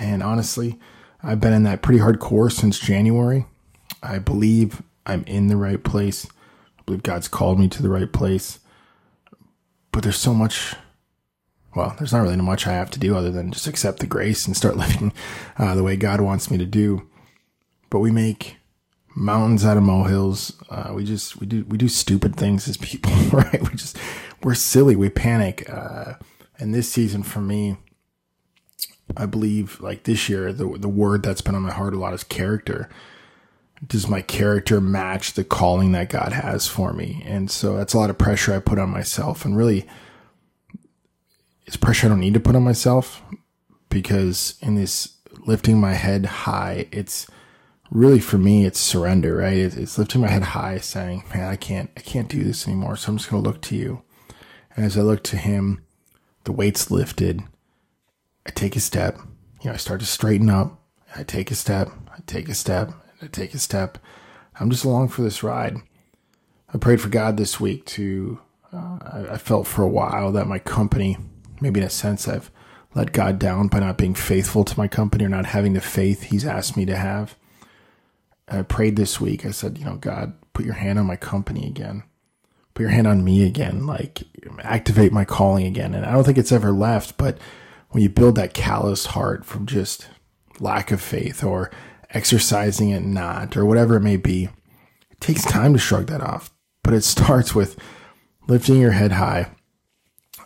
And 0.00 0.22
honestly, 0.22 0.78
I've 1.22 1.40
been 1.40 1.52
in 1.52 1.62
that 1.64 1.82
pretty 1.82 2.00
hardcore 2.00 2.50
since 2.50 2.78
January. 2.78 3.46
I 4.02 4.18
believe 4.18 4.82
I'm 5.04 5.24
in 5.24 5.48
the 5.48 5.58
right 5.58 5.82
place. 5.82 6.26
I 6.78 6.82
believe 6.86 7.02
God's 7.02 7.28
called 7.28 7.60
me 7.60 7.68
to 7.68 7.82
the 7.82 7.90
right 7.90 8.10
place. 8.10 8.60
But 9.92 10.02
there's 10.02 10.16
so 10.16 10.32
much, 10.32 10.74
well, 11.76 11.94
there's 11.98 12.14
not 12.14 12.22
really 12.22 12.36
much 12.36 12.66
I 12.66 12.72
have 12.72 12.90
to 12.92 12.98
do 12.98 13.14
other 13.14 13.30
than 13.30 13.52
just 13.52 13.66
accept 13.66 13.98
the 13.98 14.06
grace 14.06 14.46
and 14.46 14.56
start 14.56 14.76
living 14.78 15.12
uh, 15.58 15.74
the 15.74 15.82
way 15.82 15.96
God 15.96 16.22
wants 16.22 16.50
me 16.50 16.56
to 16.56 16.66
do. 16.66 17.06
But 17.90 17.98
we 17.98 18.10
make 18.10 18.56
mountains 19.14 19.66
out 19.66 19.76
of 19.76 19.82
molehills. 19.82 20.56
Uh, 20.70 20.92
we 20.94 21.04
just, 21.04 21.38
we 21.38 21.46
do, 21.46 21.66
we 21.68 21.76
do 21.76 21.88
stupid 21.88 22.36
things 22.36 22.68
as 22.68 22.78
people, 22.78 23.12
right? 23.32 23.60
We 23.60 23.76
just, 23.76 23.98
we're 24.42 24.54
silly. 24.54 24.96
We 24.96 25.10
panic. 25.10 25.68
Uh, 25.68 26.14
and 26.58 26.74
this 26.74 26.90
season 26.90 27.22
for 27.22 27.40
me, 27.40 27.76
I 29.16 29.26
believe 29.26 29.80
like 29.80 30.04
this 30.04 30.28
year, 30.28 30.52
the 30.52 30.76
the 30.78 30.88
word 30.88 31.22
that's 31.22 31.40
been 31.40 31.54
on 31.54 31.62
my 31.62 31.72
heart 31.72 31.94
a 31.94 31.98
lot 31.98 32.14
is 32.14 32.24
character. 32.24 32.88
Does 33.86 34.08
my 34.08 34.20
character 34.20 34.80
match 34.80 35.32
the 35.32 35.44
calling 35.44 35.92
that 35.92 36.10
God 36.10 36.32
has 36.32 36.66
for 36.66 36.92
me? 36.92 37.22
And 37.24 37.50
so 37.50 37.76
that's 37.76 37.94
a 37.94 37.98
lot 37.98 38.10
of 38.10 38.18
pressure 38.18 38.54
I 38.54 38.58
put 38.58 38.78
on 38.78 38.90
myself. 38.90 39.44
And 39.46 39.56
really, 39.56 39.86
it's 41.64 41.76
pressure 41.76 42.06
I 42.06 42.10
don't 42.10 42.20
need 42.20 42.34
to 42.34 42.40
put 42.40 42.54
on 42.54 42.62
myself 42.62 43.22
because 43.88 44.58
in 44.60 44.74
this 44.74 45.16
lifting 45.46 45.80
my 45.80 45.94
head 45.94 46.26
high. 46.26 46.86
It's 46.92 47.26
really 47.90 48.20
for 48.20 48.38
me, 48.38 48.64
it's 48.64 48.78
surrender, 48.78 49.36
right? 49.36 49.56
It's, 49.56 49.98
lifting 49.98 50.20
my 50.20 50.28
head 50.28 50.42
high, 50.42 50.78
saying, 50.78 51.24
"Man, 51.34 51.48
I 51.48 51.56
can't, 51.56 51.90
I 51.96 52.00
can't 52.00 52.28
do 52.28 52.44
this 52.44 52.66
anymore." 52.66 52.96
So 52.96 53.10
I'm 53.10 53.18
just 53.18 53.30
going 53.30 53.42
to 53.42 53.48
look 53.48 53.60
to 53.62 53.76
you. 53.76 54.02
And 54.76 54.84
as 54.84 54.96
I 54.96 55.02
look 55.02 55.22
to 55.24 55.36
Him, 55.36 55.84
the 56.44 56.52
weight's 56.52 56.90
lifted. 56.90 57.42
I 58.50 58.52
take 58.52 58.74
a 58.74 58.80
step. 58.80 59.16
You 59.62 59.70
know, 59.70 59.74
I 59.74 59.76
start 59.76 60.00
to 60.00 60.06
straighten 60.06 60.50
up. 60.50 60.82
I 61.14 61.22
take 61.22 61.52
a 61.52 61.54
step. 61.54 61.88
I 62.08 62.18
take 62.26 62.48
a 62.48 62.54
step. 62.54 62.92
I 63.22 63.28
take 63.28 63.54
a 63.54 63.60
step. 63.60 63.96
I'm 64.58 64.70
just 64.70 64.84
along 64.84 65.10
for 65.10 65.22
this 65.22 65.44
ride. 65.44 65.76
I 66.74 66.78
prayed 66.78 67.00
for 67.00 67.10
God 67.10 67.36
this 67.36 67.60
week 67.60 67.86
to. 67.86 68.40
Uh, 68.72 68.98
I, 69.02 69.26
I 69.34 69.38
felt 69.38 69.68
for 69.68 69.84
a 69.84 69.88
while 69.88 70.32
that 70.32 70.48
my 70.48 70.58
company, 70.58 71.16
maybe 71.60 71.78
in 71.78 71.86
a 71.86 71.90
sense, 71.90 72.26
I've 72.26 72.50
let 72.92 73.12
God 73.12 73.38
down 73.38 73.68
by 73.68 73.78
not 73.78 73.96
being 73.96 74.14
faithful 74.14 74.64
to 74.64 74.78
my 74.78 74.88
company 74.88 75.24
or 75.24 75.28
not 75.28 75.46
having 75.46 75.74
the 75.74 75.80
faith 75.80 76.24
He's 76.24 76.44
asked 76.44 76.76
me 76.76 76.84
to 76.86 76.96
have. 76.96 77.36
I 78.48 78.62
prayed 78.62 78.96
this 78.96 79.20
week. 79.20 79.46
I 79.46 79.52
said, 79.52 79.78
you 79.78 79.84
know, 79.84 79.94
God, 79.94 80.34
put 80.54 80.64
your 80.64 80.74
hand 80.74 80.98
on 80.98 81.06
my 81.06 81.16
company 81.16 81.68
again. 81.68 82.02
Put 82.74 82.82
your 82.82 82.90
hand 82.90 83.06
on 83.06 83.22
me 83.22 83.46
again. 83.46 83.86
Like, 83.86 84.24
activate 84.64 85.12
my 85.12 85.24
calling 85.24 85.66
again. 85.66 85.94
And 85.94 86.04
I 86.04 86.10
don't 86.10 86.24
think 86.24 86.38
it's 86.38 86.50
ever 86.50 86.72
left, 86.72 87.16
but 87.16 87.38
when 87.90 88.02
you 88.02 88.08
build 88.08 88.36
that 88.36 88.54
calloused 88.54 89.08
heart 89.08 89.44
from 89.44 89.66
just 89.66 90.08
lack 90.58 90.90
of 90.90 91.00
faith 91.00 91.42
or 91.42 91.70
exercising 92.10 92.90
it 92.90 93.04
not 93.04 93.56
or 93.56 93.64
whatever 93.64 93.96
it 93.96 94.02
may 94.02 94.16
be, 94.16 94.44
it 95.10 95.20
takes 95.20 95.44
time 95.44 95.72
to 95.72 95.78
shrug 95.78 96.06
that 96.06 96.20
off. 96.20 96.50
But 96.82 96.94
it 96.94 97.04
starts 97.04 97.54
with 97.54 97.78
lifting 98.46 98.76
your 98.76 98.92
head 98.92 99.12
high. 99.12 99.50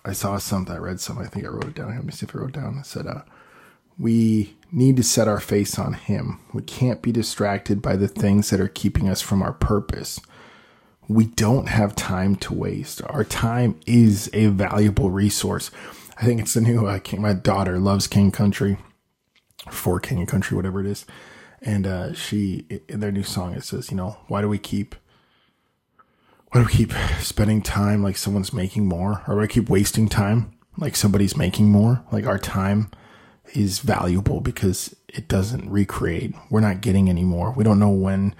I 0.04 0.12
saw 0.12 0.36
something, 0.38 0.74
I 0.74 0.78
read 0.78 1.00
something, 1.00 1.24
I 1.24 1.28
think 1.28 1.46
I 1.46 1.48
wrote 1.48 1.64
it 1.64 1.74
down. 1.74 1.94
Let 1.94 2.04
me 2.04 2.12
see 2.12 2.26
if 2.26 2.34
I 2.34 2.38
wrote 2.38 2.50
it 2.50 2.60
down. 2.60 2.78
I 2.78 2.82
said, 2.82 3.06
uh, 3.06 3.22
we 3.98 4.56
need 4.72 4.96
to 4.96 5.02
set 5.02 5.28
our 5.28 5.40
face 5.40 5.78
on 5.78 5.94
Him. 5.94 6.40
We 6.52 6.62
can't 6.62 7.00
be 7.00 7.12
distracted 7.12 7.80
by 7.80 7.96
the 7.96 8.08
things 8.08 8.50
that 8.50 8.60
are 8.60 8.68
keeping 8.68 9.08
us 9.08 9.22
from 9.22 9.42
our 9.42 9.52
purpose. 9.52 10.20
We 11.08 11.26
don't 11.26 11.68
have 11.68 11.94
time 11.94 12.36
to 12.36 12.54
waste. 12.54 13.02
Our 13.06 13.24
time 13.24 13.78
is 13.86 14.30
a 14.32 14.46
valuable 14.46 15.10
resource. 15.10 15.70
I 16.16 16.24
think 16.24 16.40
it's 16.40 16.54
the 16.54 16.60
new 16.60 16.86
uh, 16.86 16.98
King. 16.98 17.22
My 17.22 17.32
daughter 17.32 17.78
loves 17.78 18.06
King 18.06 18.30
Country, 18.30 18.76
for 19.70 20.00
King 20.00 20.26
Country, 20.26 20.56
whatever 20.56 20.80
it 20.80 20.86
is. 20.86 21.06
And 21.62 21.86
uh, 21.86 22.12
she, 22.12 22.66
in 22.88 23.00
their 23.00 23.12
new 23.12 23.22
song, 23.22 23.54
it 23.54 23.64
says, 23.64 23.90
you 23.90 23.96
know, 23.96 24.18
why 24.28 24.40
do 24.42 24.48
we 24.48 24.58
keep, 24.58 24.94
why 26.50 26.60
do 26.60 26.66
we 26.66 26.72
keep 26.72 26.92
spending 27.20 27.62
time 27.62 28.02
like 28.02 28.16
someone's 28.16 28.52
making 28.52 28.86
more, 28.86 29.22
or 29.26 29.36
why 29.36 29.46
keep 29.46 29.68
wasting 29.68 30.08
time 30.08 30.52
like 30.76 30.94
somebody's 30.94 31.36
making 31.36 31.70
more? 31.70 32.04
Like 32.12 32.26
our 32.26 32.38
time 32.38 32.90
is 33.54 33.78
valuable 33.78 34.40
because 34.40 34.94
it 35.08 35.26
doesn't 35.28 35.70
recreate. 35.70 36.34
We're 36.50 36.60
not 36.60 36.80
getting 36.80 37.08
any 37.08 37.24
more. 37.24 37.52
We 37.52 37.64
don't 37.64 37.78
know 37.78 37.90
when 37.90 38.34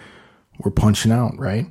we're 0.59 0.71
punching 0.71 1.13
out, 1.13 1.39
right? 1.39 1.67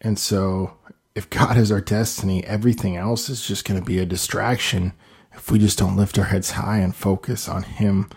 And 0.00 0.18
so 0.18 0.76
if 1.14 1.30
God 1.30 1.56
is 1.56 1.72
our 1.72 1.80
destiny, 1.80 2.44
everything 2.44 2.96
else 2.96 3.28
is 3.28 3.46
just 3.46 3.64
going 3.64 3.80
to 3.80 3.86
be 3.86 3.98
a 3.98 4.06
distraction 4.06 4.92
if 5.34 5.50
we 5.50 5.58
just 5.58 5.78
don't 5.78 5.96
lift 5.96 6.18
our 6.18 6.26
heads 6.26 6.52
high 6.52 6.78
and 6.78 6.94
focus 6.94 7.48
on 7.48 7.62
Him. 7.64 8.10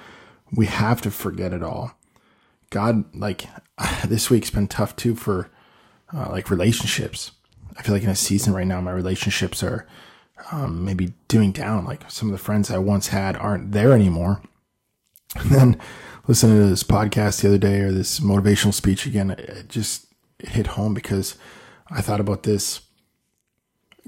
We 0.51 0.67
have 0.67 1.01
to 1.01 1.11
forget 1.11 1.53
it 1.53 1.63
all. 1.63 1.91
God, 2.69 3.13
like 3.15 3.47
this 4.05 4.29
week's 4.29 4.49
been 4.49 4.67
tough 4.67 4.95
too 4.95 5.15
for 5.15 5.49
uh, 6.13 6.29
like 6.29 6.49
relationships. 6.49 7.31
I 7.77 7.83
feel 7.83 7.93
like 7.93 8.03
in 8.03 8.09
a 8.09 8.15
season 8.15 8.53
right 8.53 8.65
now, 8.65 8.81
my 8.81 8.91
relationships 8.91 9.61
are 9.61 9.85
um, 10.51 10.83
maybe 10.83 11.13
doing 11.27 11.51
down. 11.51 11.85
Like 11.85 12.09
some 12.09 12.29
of 12.29 12.31
the 12.31 12.43
friends 12.43 12.71
I 12.71 12.77
once 12.77 13.09
had 13.09 13.35
aren't 13.37 13.71
there 13.71 13.93
anymore. 13.93 14.41
And 15.35 15.51
then 15.51 15.81
listening 16.25 16.57
to 16.57 16.69
this 16.69 16.83
podcast 16.83 17.41
the 17.41 17.49
other 17.49 17.57
day 17.57 17.81
or 17.81 17.91
this 17.91 18.21
motivational 18.21 18.73
speech 18.73 19.05
again, 19.05 19.31
it 19.31 19.67
just 19.67 20.07
it 20.39 20.49
hit 20.49 20.67
home 20.67 20.93
because 20.93 21.35
I 21.91 22.01
thought 22.01 22.21
about 22.21 22.43
this. 22.43 22.81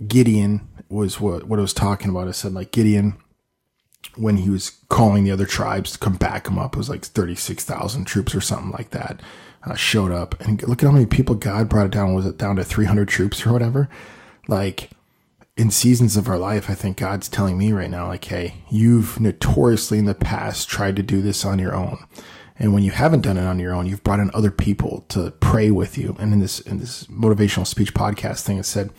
Gideon 0.07 0.67
was 0.89 1.19
what, 1.19 1.45
what 1.45 1.59
I 1.59 1.61
was 1.61 1.73
talking 1.73 2.09
about. 2.09 2.27
I 2.27 2.31
said 2.31 2.53
like 2.53 2.71
Gideon, 2.71 3.17
when 4.15 4.37
he 4.37 4.49
was 4.49 4.71
calling 4.89 5.23
the 5.23 5.31
other 5.31 5.45
tribes 5.45 5.91
to 5.91 5.99
come 5.99 6.15
back 6.15 6.47
him 6.47 6.57
up, 6.57 6.75
it 6.75 6.77
was 6.77 6.89
like 6.89 7.05
36,000 7.05 8.05
troops 8.05 8.33
or 8.33 8.41
something 8.41 8.71
like 8.71 8.91
that, 8.91 9.21
uh, 9.63 9.75
showed 9.75 10.11
up. 10.11 10.39
And 10.41 10.61
look 10.67 10.81
at 10.81 10.87
how 10.87 10.91
many 10.91 11.05
people 11.05 11.35
God 11.35 11.69
brought 11.69 11.87
it 11.87 11.91
down. 11.91 12.13
Was 12.13 12.25
it 12.25 12.37
down 12.37 12.55
to 12.55 12.63
300 12.63 13.07
troops 13.07 13.45
or 13.45 13.53
whatever? 13.53 13.89
Like, 14.47 14.89
in 15.57 15.69
seasons 15.71 16.15
of 16.15 16.29
our 16.29 16.37
life, 16.37 16.69
I 16.69 16.73
think 16.73 16.95
God's 16.95 17.27
telling 17.27 17.57
me 17.57 17.73
right 17.73 17.89
now, 17.89 18.07
like, 18.07 18.23
hey, 18.23 18.55
you've 18.69 19.19
notoriously 19.19 19.99
in 19.99 20.05
the 20.05 20.15
past 20.15 20.69
tried 20.69 20.95
to 20.95 21.03
do 21.03 21.21
this 21.21 21.43
on 21.43 21.59
your 21.59 21.75
own. 21.75 21.99
And 22.57 22.73
when 22.73 22.83
you 22.83 22.91
haven't 22.91 23.21
done 23.21 23.37
it 23.37 23.45
on 23.45 23.59
your 23.59 23.73
own, 23.73 23.85
you've 23.85 24.03
brought 24.03 24.21
in 24.21 24.31
other 24.33 24.51
people 24.51 25.05
to 25.09 25.31
pray 25.31 25.69
with 25.69 25.97
you. 25.97 26.15
And 26.17 26.31
in 26.31 26.39
this, 26.39 26.61
in 26.61 26.79
this 26.79 27.05
motivational 27.07 27.67
speech 27.67 27.93
podcast 27.93 28.43
thing, 28.43 28.57
it 28.57 28.63
said, 28.63 28.91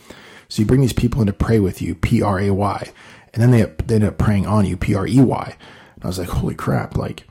so 0.51 0.61
you 0.61 0.67
bring 0.67 0.83
these 0.83 0.93
people 0.93 1.23
in 1.23 1.27
to 1.29 1.33
pray 1.33 1.59
with 1.59 1.81
you, 1.81 1.95
P 1.95 2.21
R 2.21 2.39
A 2.39 2.51
Y, 2.51 2.93
and 3.33 3.43
then 3.43 3.51
they, 3.51 3.63
they 3.87 3.95
end 3.95 4.05
up 4.05 4.19
praying 4.19 4.47
on 4.47 4.67
you, 4.67 4.77
P 4.77 4.95
R 4.95 5.07
E 5.07 5.21
Y. 5.21 5.57
And 5.95 6.05
I 6.05 6.09
was 6.09 6.19
like, 6.19 6.29
holy 6.29 6.55
crap. 6.55 6.97
Like, 6.97 7.27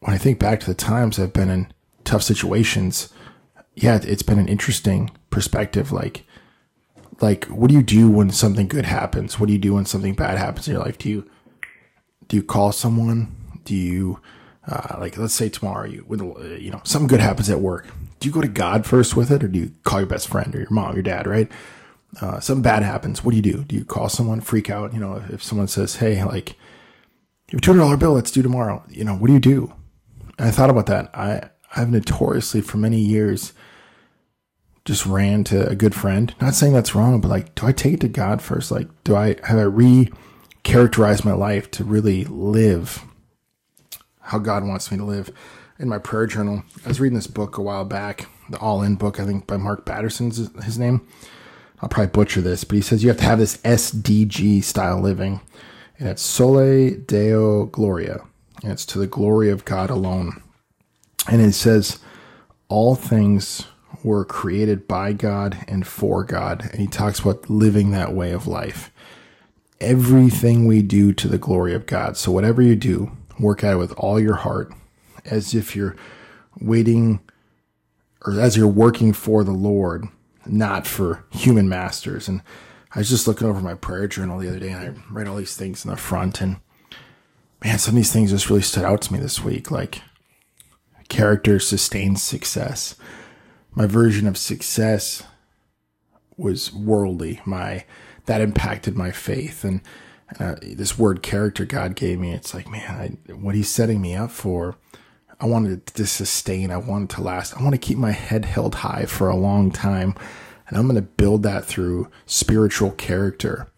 when 0.00 0.14
I 0.14 0.18
think 0.18 0.38
back 0.40 0.58
to 0.60 0.66
the 0.66 0.74
times 0.74 1.18
I've 1.18 1.32
been 1.32 1.50
in 1.50 1.72
tough 2.04 2.22
situations, 2.22 3.12
yeah, 3.76 4.00
it's 4.02 4.22
been 4.22 4.38
an 4.38 4.48
interesting 4.48 5.10
perspective. 5.30 5.92
Like, 5.92 6.24
like 7.20 7.44
what 7.46 7.68
do 7.68 7.74
you 7.74 7.82
do 7.82 8.10
when 8.10 8.30
something 8.30 8.66
good 8.66 8.86
happens 8.86 9.38
what 9.38 9.46
do 9.46 9.52
you 9.52 9.58
do 9.58 9.74
when 9.74 9.84
something 9.84 10.14
bad 10.14 10.38
happens 10.38 10.66
in 10.66 10.74
your 10.74 10.82
life 10.82 10.98
do 10.98 11.08
you 11.08 11.30
do 12.28 12.36
you 12.36 12.42
call 12.42 12.72
someone 12.72 13.34
do 13.64 13.74
you 13.74 14.20
uh, 14.66 14.96
like 14.98 15.16
let's 15.16 15.34
say 15.34 15.48
tomorrow 15.48 15.86
you 15.86 16.04
with 16.06 16.20
you 16.60 16.70
know 16.70 16.80
something 16.84 17.08
good 17.08 17.20
happens 17.20 17.50
at 17.50 17.60
work 17.60 17.88
do 18.18 18.28
you 18.28 18.34
go 18.34 18.40
to 18.40 18.48
god 18.48 18.86
first 18.86 19.16
with 19.16 19.30
it 19.30 19.42
or 19.42 19.48
do 19.48 19.58
you 19.58 19.72
call 19.84 20.00
your 20.00 20.06
best 20.06 20.28
friend 20.28 20.54
or 20.54 20.58
your 20.58 20.70
mom 20.70 20.94
your 20.94 21.02
dad 21.02 21.26
right 21.26 21.50
uh, 22.20 22.40
something 22.40 22.62
bad 22.62 22.82
happens 22.82 23.24
what 23.24 23.32
do 23.32 23.36
you 23.36 23.42
do 23.42 23.64
do 23.64 23.76
you 23.76 23.84
call 23.84 24.08
someone 24.08 24.40
freak 24.40 24.68
out 24.68 24.92
you 24.92 25.00
know 25.00 25.22
if, 25.30 25.42
someone 25.42 25.68
says 25.68 25.96
hey 25.96 26.22
like 26.24 26.50
you 27.50 27.56
have 27.56 27.60
$200 27.60 27.98
bill 27.98 28.14
that's 28.14 28.30
due 28.30 28.42
tomorrow 28.42 28.82
you 28.88 29.04
know 29.04 29.14
what 29.14 29.28
do 29.28 29.32
you 29.32 29.40
do 29.40 29.72
and 30.38 30.48
i 30.48 30.50
thought 30.50 30.70
about 30.70 30.86
that 30.86 31.10
i 31.14 31.48
i've 31.76 31.90
notoriously 31.90 32.60
for 32.60 32.78
many 32.78 32.98
years 32.98 33.52
just 34.84 35.06
ran 35.06 35.44
to 35.44 35.68
a 35.68 35.74
good 35.74 35.94
friend. 35.94 36.34
Not 36.40 36.54
saying 36.54 36.72
that's 36.72 36.94
wrong, 36.94 37.20
but 37.20 37.28
like, 37.28 37.54
do 37.54 37.66
I 37.66 37.72
take 37.72 37.94
it 37.94 38.00
to 38.00 38.08
God 38.08 38.42
first? 38.42 38.70
Like, 38.70 38.88
do 39.04 39.14
I 39.14 39.36
have 39.44 39.58
I 39.58 39.62
re 39.62 40.10
characterized 40.62 41.24
my 41.24 41.32
life 41.32 41.70
to 41.72 41.84
really 41.84 42.24
live 42.24 43.04
how 44.20 44.38
God 44.38 44.64
wants 44.64 44.90
me 44.90 44.98
to 44.98 45.04
live? 45.04 45.30
In 45.78 45.88
my 45.88 45.98
prayer 45.98 46.26
journal, 46.26 46.62
I 46.84 46.88
was 46.88 47.00
reading 47.00 47.16
this 47.16 47.26
book 47.26 47.56
a 47.56 47.62
while 47.62 47.86
back, 47.86 48.26
the 48.50 48.58
All 48.58 48.82
In 48.82 48.96
book, 48.96 49.18
I 49.18 49.24
think 49.24 49.46
by 49.46 49.56
Mark 49.56 49.86
Batterson's 49.86 50.36
his 50.62 50.78
name. 50.78 51.06
I'll 51.82 51.88
probably 51.88 52.12
butcher 52.12 52.40
this, 52.40 52.64
but 52.64 52.76
he 52.76 52.82
says 52.82 53.02
you 53.02 53.08
have 53.08 53.18
to 53.18 53.24
have 53.24 53.38
this 53.38 53.56
SDG 53.58 54.62
style 54.62 55.00
living, 55.00 55.40
and 55.98 56.08
it's 56.08 56.22
Soli 56.22 56.96
Deo 56.96 57.66
Gloria, 57.66 58.20
and 58.62 58.72
it's 58.72 58.84
to 58.86 58.98
the 58.98 59.06
glory 59.06 59.50
of 59.50 59.64
God 59.64 59.90
alone. 59.90 60.42
And 61.28 61.40
it 61.40 61.52
says, 61.52 61.98
all 62.68 62.94
things 62.94 63.66
were 64.02 64.24
created 64.24 64.88
by 64.88 65.12
God 65.12 65.58
and 65.68 65.86
for 65.86 66.24
God. 66.24 66.68
And 66.70 66.80
he 66.80 66.86
talks 66.86 67.20
about 67.20 67.50
living 67.50 67.90
that 67.90 68.14
way 68.14 68.32
of 68.32 68.46
life. 68.46 68.90
Everything 69.80 70.66
we 70.66 70.82
do 70.82 71.12
to 71.12 71.28
the 71.28 71.38
glory 71.38 71.74
of 71.74 71.86
God. 71.86 72.16
So 72.16 72.32
whatever 72.32 72.62
you 72.62 72.76
do, 72.76 73.12
work 73.38 73.64
at 73.64 73.74
it 73.74 73.76
with 73.76 73.92
all 73.92 74.20
your 74.20 74.36
heart 74.36 74.72
as 75.24 75.54
if 75.54 75.74
you're 75.74 75.96
waiting 76.60 77.20
or 78.24 78.38
as 78.38 78.56
you're 78.56 78.68
working 78.68 79.12
for 79.12 79.44
the 79.44 79.52
Lord, 79.52 80.06
not 80.52 80.86
for 80.86 81.24
human 81.30 81.68
masters. 81.68 82.28
And 82.28 82.42
I 82.94 82.98
was 82.98 83.10
just 83.10 83.26
looking 83.26 83.48
over 83.48 83.60
my 83.60 83.74
prayer 83.74 84.08
journal 84.08 84.38
the 84.38 84.48
other 84.48 84.58
day 84.58 84.70
and 84.70 84.98
I 84.98 85.12
read 85.12 85.28
all 85.28 85.36
these 85.36 85.56
things 85.56 85.84
in 85.84 85.90
the 85.90 85.96
front 85.96 86.40
and 86.40 86.56
man, 87.62 87.78
some 87.78 87.92
of 87.92 87.96
these 87.96 88.12
things 88.12 88.30
just 88.30 88.48
really 88.48 88.62
stood 88.62 88.84
out 88.84 89.02
to 89.02 89.12
me 89.12 89.18
this 89.18 89.42
week. 89.42 89.70
Like 89.70 90.02
character 91.08 91.58
sustains 91.58 92.22
success 92.22 92.94
my 93.74 93.86
version 93.86 94.26
of 94.26 94.36
success 94.36 95.22
was 96.36 96.72
worldly. 96.72 97.40
My 97.44 97.84
that 98.26 98.40
impacted 98.40 98.96
my 98.96 99.10
faith 99.10 99.64
and 99.64 99.80
uh, 100.38 100.56
this 100.62 100.98
word 100.98 101.22
character 101.22 101.64
God 101.64 101.96
gave 101.96 102.18
me. 102.18 102.32
It's 102.32 102.54
like, 102.54 102.68
man, 102.68 103.18
I, 103.28 103.32
what 103.32 103.54
He's 103.54 103.68
setting 103.68 104.00
me 104.00 104.14
up 104.14 104.30
for. 104.30 104.76
I 105.40 105.46
wanted 105.46 105.86
to 105.86 106.06
sustain. 106.06 106.70
I 106.70 106.76
wanted 106.76 107.10
to 107.10 107.22
last. 107.22 107.56
I 107.56 107.62
want 107.62 107.72
to 107.72 107.78
keep 107.78 107.98
my 107.98 108.12
head 108.12 108.44
held 108.44 108.76
high 108.76 109.06
for 109.06 109.28
a 109.28 109.36
long 109.36 109.70
time, 109.70 110.14
and 110.68 110.76
I'm 110.76 110.84
going 110.84 110.96
to 110.96 111.02
build 111.02 111.42
that 111.44 111.64
through 111.64 112.10
spiritual 112.26 112.90
character. 112.92 113.68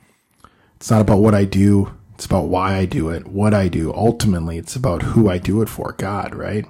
It's 0.76 0.90
not 0.90 1.00
about 1.00 1.20
what 1.20 1.34
I 1.34 1.44
do. 1.44 1.92
It's 2.14 2.26
about 2.26 2.48
why 2.48 2.74
I 2.74 2.84
do 2.84 3.08
it, 3.10 3.26
what 3.26 3.54
I 3.54 3.68
do. 3.68 3.92
Ultimately, 3.94 4.58
it's 4.58 4.76
about 4.76 5.02
who 5.02 5.28
I 5.28 5.38
do 5.38 5.62
it 5.62 5.68
for, 5.68 5.92
God, 5.92 6.34
right? 6.34 6.66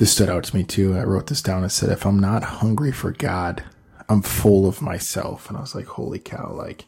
this 0.00 0.12
stood 0.12 0.30
out 0.30 0.44
to 0.44 0.56
me 0.56 0.64
too. 0.64 0.96
I 0.96 1.02
wrote 1.02 1.26
this 1.26 1.42
down 1.42 1.62
and 1.62 1.70
said, 1.70 1.90
if 1.90 2.06
I'm 2.06 2.18
not 2.18 2.42
hungry 2.42 2.90
for 2.90 3.12
God, 3.12 3.62
I'm 4.08 4.22
full 4.22 4.66
of 4.66 4.80
myself. 4.80 5.48
And 5.48 5.58
I 5.58 5.60
was 5.60 5.74
like, 5.74 5.84
holy 5.84 6.18
cow, 6.18 6.54
like, 6.54 6.86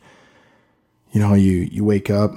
you 1.13 1.21
know, 1.21 1.35
you, 1.35 1.53
you 1.53 1.85
wake 1.85 2.09
up 2.09 2.33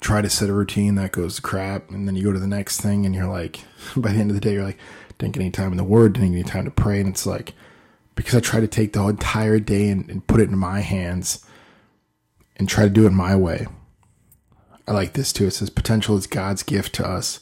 try 0.00 0.22
to 0.22 0.30
set 0.30 0.48
a 0.48 0.52
routine 0.52 0.94
that 0.96 1.12
goes 1.12 1.36
to 1.36 1.42
crap, 1.42 1.90
and 1.90 2.06
then 2.06 2.16
you 2.16 2.24
go 2.24 2.32
to 2.32 2.38
the 2.38 2.46
next 2.46 2.80
thing, 2.80 3.04
and 3.04 3.14
you're 3.14 3.28
like, 3.28 3.60
by 3.96 4.12
the 4.12 4.18
end 4.18 4.30
of 4.30 4.34
the 4.34 4.40
day, 4.40 4.54
you're 4.54 4.64
like, 4.64 4.78
didn't 5.18 5.34
get 5.34 5.40
any 5.40 5.50
time 5.50 5.72
in 5.72 5.76
the 5.76 5.84
Word, 5.84 6.12
didn't 6.14 6.32
get 6.32 6.40
any 6.40 6.48
time 6.48 6.64
to 6.64 6.70
pray, 6.70 7.00
and 7.00 7.08
it's 7.08 7.26
like 7.26 7.54
because 8.18 8.34
I 8.34 8.40
try 8.40 8.58
to 8.58 8.66
take 8.66 8.94
the 8.94 9.06
entire 9.06 9.60
day 9.60 9.88
and, 9.90 10.10
and 10.10 10.26
put 10.26 10.40
it 10.40 10.48
in 10.48 10.58
my 10.58 10.80
hands 10.80 11.46
and 12.56 12.68
try 12.68 12.82
to 12.82 12.90
do 12.90 13.06
it 13.06 13.10
my 13.10 13.36
way. 13.36 13.68
I 14.88 14.92
like 14.92 15.12
this 15.12 15.32
too. 15.32 15.46
It 15.46 15.52
says 15.52 15.70
potential 15.70 16.16
is 16.16 16.26
God's 16.26 16.64
gift 16.64 16.96
to 16.96 17.06
us. 17.06 17.38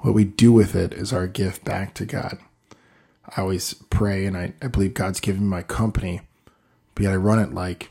What 0.00 0.14
we 0.14 0.24
do 0.24 0.50
with 0.50 0.74
it 0.74 0.92
is 0.92 1.12
our 1.12 1.28
gift 1.28 1.64
back 1.64 1.94
to 1.94 2.04
God. 2.04 2.38
I 3.36 3.40
always 3.40 3.74
pray 3.74 4.26
and 4.26 4.36
I, 4.36 4.54
I 4.60 4.66
believe 4.66 4.94
God's 4.94 5.20
given 5.20 5.42
me 5.42 5.48
my 5.48 5.62
company, 5.62 6.22
but 6.96 7.04
yet 7.04 7.12
I 7.12 7.16
run 7.16 7.38
it 7.38 7.54
like 7.54 7.90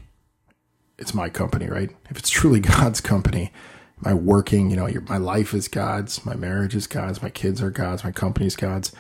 it's 0.97 1.13
my 1.13 1.29
company, 1.29 1.67
right? 1.67 1.95
If 2.09 2.17
it's 2.17 2.29
truly 2.29 2.59
God's 2.75 2.99
company, 2.99 3.53
my 3.99 4.13
working, 4.13 4.69
you 4.69 4.75
know, 4.75 4.87
your, 4.87 5.01
my 5.03 5.17
life 5.17 5.53
is 5.53 5.67
God's, 5.67 6.25
my 6.25 6.35
marriage 6.35 6.75
is 6.75 6.87
God's, 6.87 7.21
my 7.21 7.29
kids 7.29 7.61
are 7.61 7.71
God's, 7.71 8.03
my 8.03 8.11
company's 8.11 8.55
God's 8.55 8.91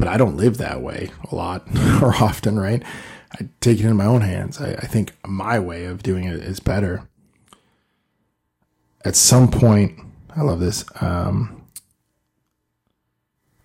but 0.00 0.08
I 0.08 0.16
don't 0.16 0.38
live 0.38 0.56
that 0.56 0.80
way 0.80 1.10
a 1.30 1.34
lot 1.34 1.66
or 2.02 2.14
often, 2.14 2.58
right? 2.58 2.82
I 3.32 3.48
take 3.60 3.78
it 3.78 3.84
in 3.84 3.98
my 3.98 4.06
own 4.06 4.22
hands. 4.22 4.58
I, 4.58 4.70
I 4.72 4.86
think 4.86 5.12
my 5.26 5.58
way 5.58 5.84
of 5.84 6.02
doing 6.02 6.24
it 6.24 6.36
is 6.36 6.58
better. 6.58 7.06
At 9.04 9.14
some 9.14 9.50
point, 9.50 10.00
I 10.34 10.40
love 10.40 10.58
this. 10.58 10.86
Um, 11.02 11.66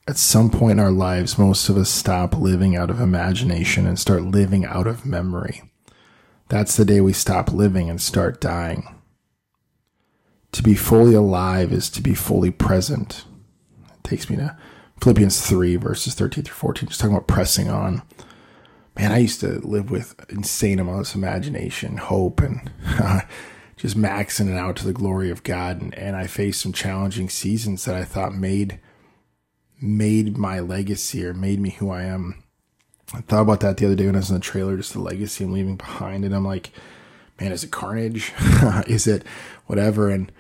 at 0.10 0.18
some 0.18 0.50
point 0.50 0.74
in 0.74 0.80
our 0.82 0.92
lives, 0.92 1.38
most 1.40 1.70
of 1.70 1.78
us 1.78 1.90
stop 1.90 2.36
living 2.36 2.76
out 2.76 2.90
of 2.90 3.00
imagination 3.00 3.88
and 3.88 3.98
start 3.98 4.24
living 4.24 4.66
out 4.66 4.88
of 4.88 5.06
memory. 5.06 5.62
That's 6.50 6.76
the 6.76 6.84
day 6.84 7.00
we 7.00 7.14
stop 7.14 7.54
living 7.54 7.90
and 7.90 8.02
start 8.02 8.42
dying. 8.42 8.94
To 10.56 10.64
be 10.64 10.74
fully 10.74 11.14
alive 11.14 11.74
is 11.74 11.90
to 11.90 12.02
be 12.02 12.14
fully 12.14 12.50
present. 12.50 13.26
It 13.90 14.04
takes 14.06 14.30
me 14.30 14.38
to 14.38 14.58
Philippians 15.02 15.46
3, 15.46 15.76
verses 15.76 16.14
13 16.16 16.46
through 16.46 16.54
14, 16.54 16.88
just 16.88 17.02
talking 17.02 17.14
about 17.14 17.28
pressing 17.28 17.70
on. 17.70 18.04
Man, 18.98 19.12
I 19.12 19.18
used 19.18 19.42
to 19.42 19.60
live 19.68 19.92
with 19.92 20.16
insane 20.30 20.80
amounts 20.80 21.10
of 21.10 21.18
imagination, 21.18 21.98
hope, 21.98 22.40
and 22.40 22.72
uh, 22.88 23.20
just 23.76 23.98
maxing 23.98 24.50
it 24.50 24.58
out 24.58 24.78
to 24.78 24.86
the 24.86 24.94
glory 24.94 25.30
of 25.30 25.44
God. 25.44 25.82
And, 25.82 25.94
and 25.96 26.16
I 26.16 26.26
faced 26.26 26.62
some 26.62 26.72
challenging 26.72 27.28
seasons 27.28 27.84
that 27.84 27.96
I 27.96 28.06
thought 28.06 28.34
made 28.34 28.80
made 29.82 30.38
my 30.38 30.62
legacy 30.62 31.26
or 31.26 31.34
made 31.34 31.60
me 31.60 31.72
who 31.72 31.90
I 31.90 32.04
am. 32.04 32.42
I 33.14 33.20
thought 33.20 33.42
about 33.42 33.60
that 33.60 33.76
the 33.76 33.88
other 33.88 33.96
day 33.96 34.06
when 34.06 34.16
I 34.16 34.20
was 34.20 34.30
in 34.30 34.36
the 34.36 34.40
trailer, 34.40 34.78
just 34.78 34.94
the 34.94 35.02
legacy 35.02 35.44
I'm 35.44 35.52
leaving 35.52 35.76
behind. 35.76 36.24
And 36.24 36.34
I'm 36.34 36.46
like, 36.46 36.72
man, 37.42 37.52
is 37.52 37.66
it 37.66 37.72
carnage? 37.72 38.32
is 38.88 39.06
it 39.06 39.26
whatever? 39.66 40.10
And 40.10 40.32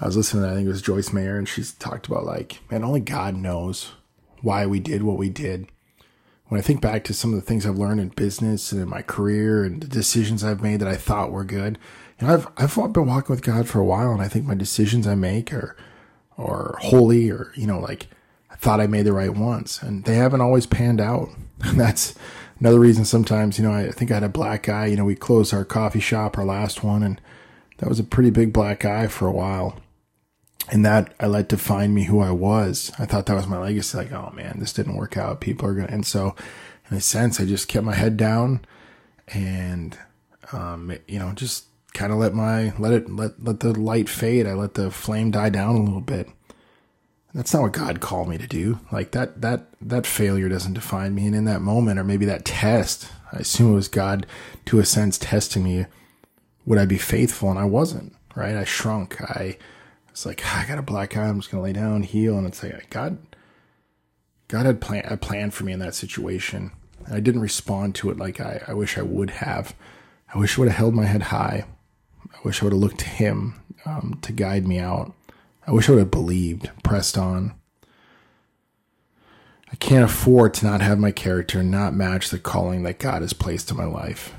I 0.00 0.06
was 0.06 0.16
listening 0.16 0.44
to, 0.44 0.50
I 0.50 0.54
think 0.54 0.66
it 0.66 0.70
was 0.70 0.82
Joyce 0.82 1.12
Meyer, 1.12 1.36
and 1.36 1.48
she's 1.48 1.72
talked 1.72 2.06
about 2.06 2.24
like, 2.24 2.60
man, 2.70 2.82
only 2.82 3.00
God 3.00 3.36
knows 3.36 3.92
why 4.40 4.64
we 4.64 4.80
did 4.80 5.02
what 5.02 5.18
we 5.18 5.28
did. 5.28 5.68
When 6.46 6.58
I 6.58 6.62
think 6.62 6.80
back 6.80 7.04
to 7.04 7.14
some 7.14 7.32
of 7.32 7.38
the 7.38 7.46
things 7.46 7.64
I've 7.64 7.78
learned 7.78 8.00
in 8.00 8.08
business 8.08 8.72
and 8.72 8.80
in 8.80 8.88
my 8.88 9.02
career 9.02 9.62
and 9.62 9.80
the 9.80 9.86
decisions 9.86 10.42
I've 10.42 10.62
made 10.62 10.80
that 10.80 10.88
I 10.88 10.96
thought 10.96 11.30
were 11.30 11.44
good, 11.44 11.78
know, 12.20 12.34
I've 12.56 12.78
I've 12.78 12.92
been 12.92 13.06
walking 13.06 13.34
with 13.34 13.44
God 13.44 13.68
for 13.68 13.80
a 13.80 13.84
while, 13.84 14.12
and 14.12 14.22
I 14.22 14.28
think 14.28 14.46
my 14.46 14.54
decisions 14.54 15.06
I 15.06 15.14
make 15.14 15.52
are 15.52 15.76
are 16.38 16.76
holy, 16.80 17.30
or 17.30 17.52
you 17.54 17.66
know, 17.66 17.78
like 17.78 18.08
I 18.50 18.56
thought 18.56 18.80
I 18.80 18.86
made 18.86 19.06
the 19.06 19.12
right 19.12 19.34
ones, 19.34 19.80
and 19.82 20.04
they 20.04 20.16
haven't 20.16 20.40
always 20.40 20.66
panned 20.66 21.00
out. 21.00 21.30
And 21.62 21.78
that's 21.78 22.14
another 22.58 22.80
reason. 22.80 23.04
Sometimes, 23.04 23.58
you 23.58 23.64
know, 23.64 23.72
I, 23.72 23.88
I 23.88 23.90
think 23.90 24.10
I 24.10 24.14
had 24.14 24.22
a 24.22 24.30
black 24.30 24.66
eye. 24.66 24.86
You 24.86 24.96
know, 24.96 25.04
we 25.04 25.14
closed 25.14 25.52
our 25.52 25.62
coffee 25.62 26.00
shop, 26.00 26.38
our 26.38 26.44
last 26.46 26.82
one, 26.82 27.02
and 27.02 27.20
that 27.76 27.88
was 27.90 28.00
a 28.00 28.04
pretty 28.04 28.30
big 28.30 28.50
black 28.50 28.86
eye 28.86 29.08
for 29.08 29.28
a 29.28 29.32
while 29.32 29.76
and 30.68 30.84
that 30.84 31.14
I 31.18 31.26
let 31.26 31.48
define 31.48 31.94
me 31.94 32.04
who 32.04 32.20
I 32.20 32.30
was. 32.30 32.92
I 32.98 33.06
thought 33.06 33.26
that 33.26 33.36
was 33.36 33.46
my 33.46 33.58
legacy. 33.58 33.96
Like, 33.96 34.12
oh 34.12 34.32
man, 34.34 34.56
this 34.58 34.72
didn't 34.72 34.96
work 34.96 35.16
out. 35.16 35.40
People 35.40 35.68
are 35.68 35.74
gonna, 35.74 35.88
and 35.88 36.06
so 36.06 36.34
in 36.90 36.96
a 36.96 37.00
sense, 37.00 37.40
I 37.40 37.44
just 37.44 37.68
kept 37.68 37.84
my 37.84 37.94
head 37.94 38.16
down 38.16 38.64
and, 39.28 39.96
um, 40.52 40.92
you 41.06 41.18
know, 41.18 41.32
just 41.32 41.66
kind 41.94 42.12
of 42.12 42.18
let 42.18 42.34
my, 42.34 42.72
let 42.78 42.92
it, 42.92 43.10
let, 43.10 43.42
let 43.42 43.60
the 43.60 43.78
light 43.78 44.08
fade. 44.08 44.46
I 44.46 44.54
let 44.54 44.74
the 44.74 44.90
flame 44.90 45.30
die 45.30 45.50
down 45.50 45.76
a 45.76 45.82
little 45.82 46.00
bit. 46.00 46.28
That's 47.32 47.54
not 47.54 47.62
what 47.62 47.72
God 47.72 48.00
called 48.00 48.28
me 48.28 48.38
to 48.38 48.46
do. 48.46 48.80
Like 48.90 49.12
that, 49.12 49.40
that, 49.40 49.68
that 49.80 50.06
failure 50.06 50.48
doesn't 50.48 50.74
define 50.74 51.14
me. 51.14 51.26
And 51.26 51.34
in 51.34 51.44
that 51.44 51.60
moment, 51.60 52.00
or 52.00 52.04
maybe 52.04 52.26
that 52.26 52.44
test, 52.44 53.08
I 53.32 53.38
assume 53.38 53.72
it 53.72 53.76
was 53.76 53.88
God 53.88 54.26
to 54.66 54.80
a 54.80 54.84
sense 54.84 55.16
testing 55.16 55.62
me. 55.62 55.86
Would 56.66 56.78
I 56.78 56.86
be 56.86 56.98
faithful? 56.98 57.50
And 57.50 57.58
I 57.58 57.64
wasn't, 57.64 58.16
right? 58.34 58.56
I 58.56 58.64
shrunk. 58.64 59.20
I, 59.22 59.58
it's 60.10 60.26
like 60.26 60.44
I 60.44 60.66
got 60.66 60.78
a 60.78 60.82
black 60.82 61.16
eye. 61.16 61.28
I'm 61.28 61.40
just 61.40 61.50
gonna 61.50 61.62
lay 61.62 61.72
down, 61.72 62.02
heal, 62.02 62.36
and 62.36 62.46
it's 62.46 62.62
like 62.62 62.90
God, 62.90 63.18
God 64.48 64.66
had 64.66 64.80
plan 64.80 65.04
a 65.06 65.16
plan 65.16 65.50
for 65.50 65.64
me 65.64 65.72
in 65.72 65.78
that 65.80 65.94
situation. 65.94 66.72
And 67.06 67.14
I 67.14 67.20
didn't 67.20 67.40
respond 67.40 67.94
to 67.96 68.10
it 68.10 68.18
like 68.18 68.40
I, 68.40 68.62
I 68.68 68.74
wish 68.74 68.98
I 68.98 69.02
would 69.02 69.30
have. 69.30 69.74
I 70.34 70.38
wish 70.38 70.56
I 70.56 70.60
would 70.60 70.68
have 70.68 70.78
held 70.78 70.94
my 70.94 71.06
head 71.06 71.22
high. 71.22 71.64
I 72.32 72.36
wish 72.44 72.60
I 72.60 72.66
would 72.66 72.72
have 72.72 72.80
looked 72.80 73.00
to 73.00 73.08
Him 73.08 73.60
um, 73.84 74.18
to 74.22 74.32
guide 74.32 74.66
me 74.66 74.78
out. 74.78 75.12
I 75.66 75.72
wish 75.72 75.88
I 75.88 75.92
would 75.92 76.00
have 76.00 76.10
believed, 76.10 76.70
pressed 76.82 77.16
on. 77.18 77.54
I 79.72 79.76
can't 79.76 80.04
afford 80.04 80.54
to 80.54 80.66
not 80.66 80.80
have 80.80 80.98
my 80.98 81.12
character 81.12 81.62
not 81.62 81.94
match 81.94 82.30
the 82.30 82.38
calling 82.38 82.82
that 82.82 82.98
God 82.98 83.22
has 83.22 83.32
placed 83.32 83.70
in 83.70 83.76
my 83.76 83.84
life. 83.84 84.34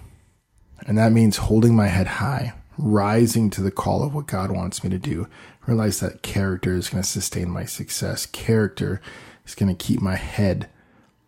And 0.85 0.97
that 0.97 1.11
means 1.13 1.37
holding 1.37 1.75
my 1.75 1.87
head 1.87 2.07
high, 2.07 2.53
rising 2.77 3.49
to 3.51 3.61
the 3.61 3.71
call 3.71 4.03
of 4.03 4.13
what 4.13 4.27
God 4.27 4.51
wants 4.51 4.83
me 4.83 4.89
to 4.89 4.97
do. 4.97 5.27
Realize 5.67 5.99
that 5.99 6.23
character 6.23 6.75
is 6.75 6.89
going 6.89 7.03
to 7.03 7.09
sustain 7.09 7.49
my 7.49 7.65
success. 7.65 8.25
Character 8.25 9.01
is 9.45 9.55
going 9.55 9.75
to 9.75 9.85
keep 9.85 10.01
my 10.01 10.15
head 10.15 10.69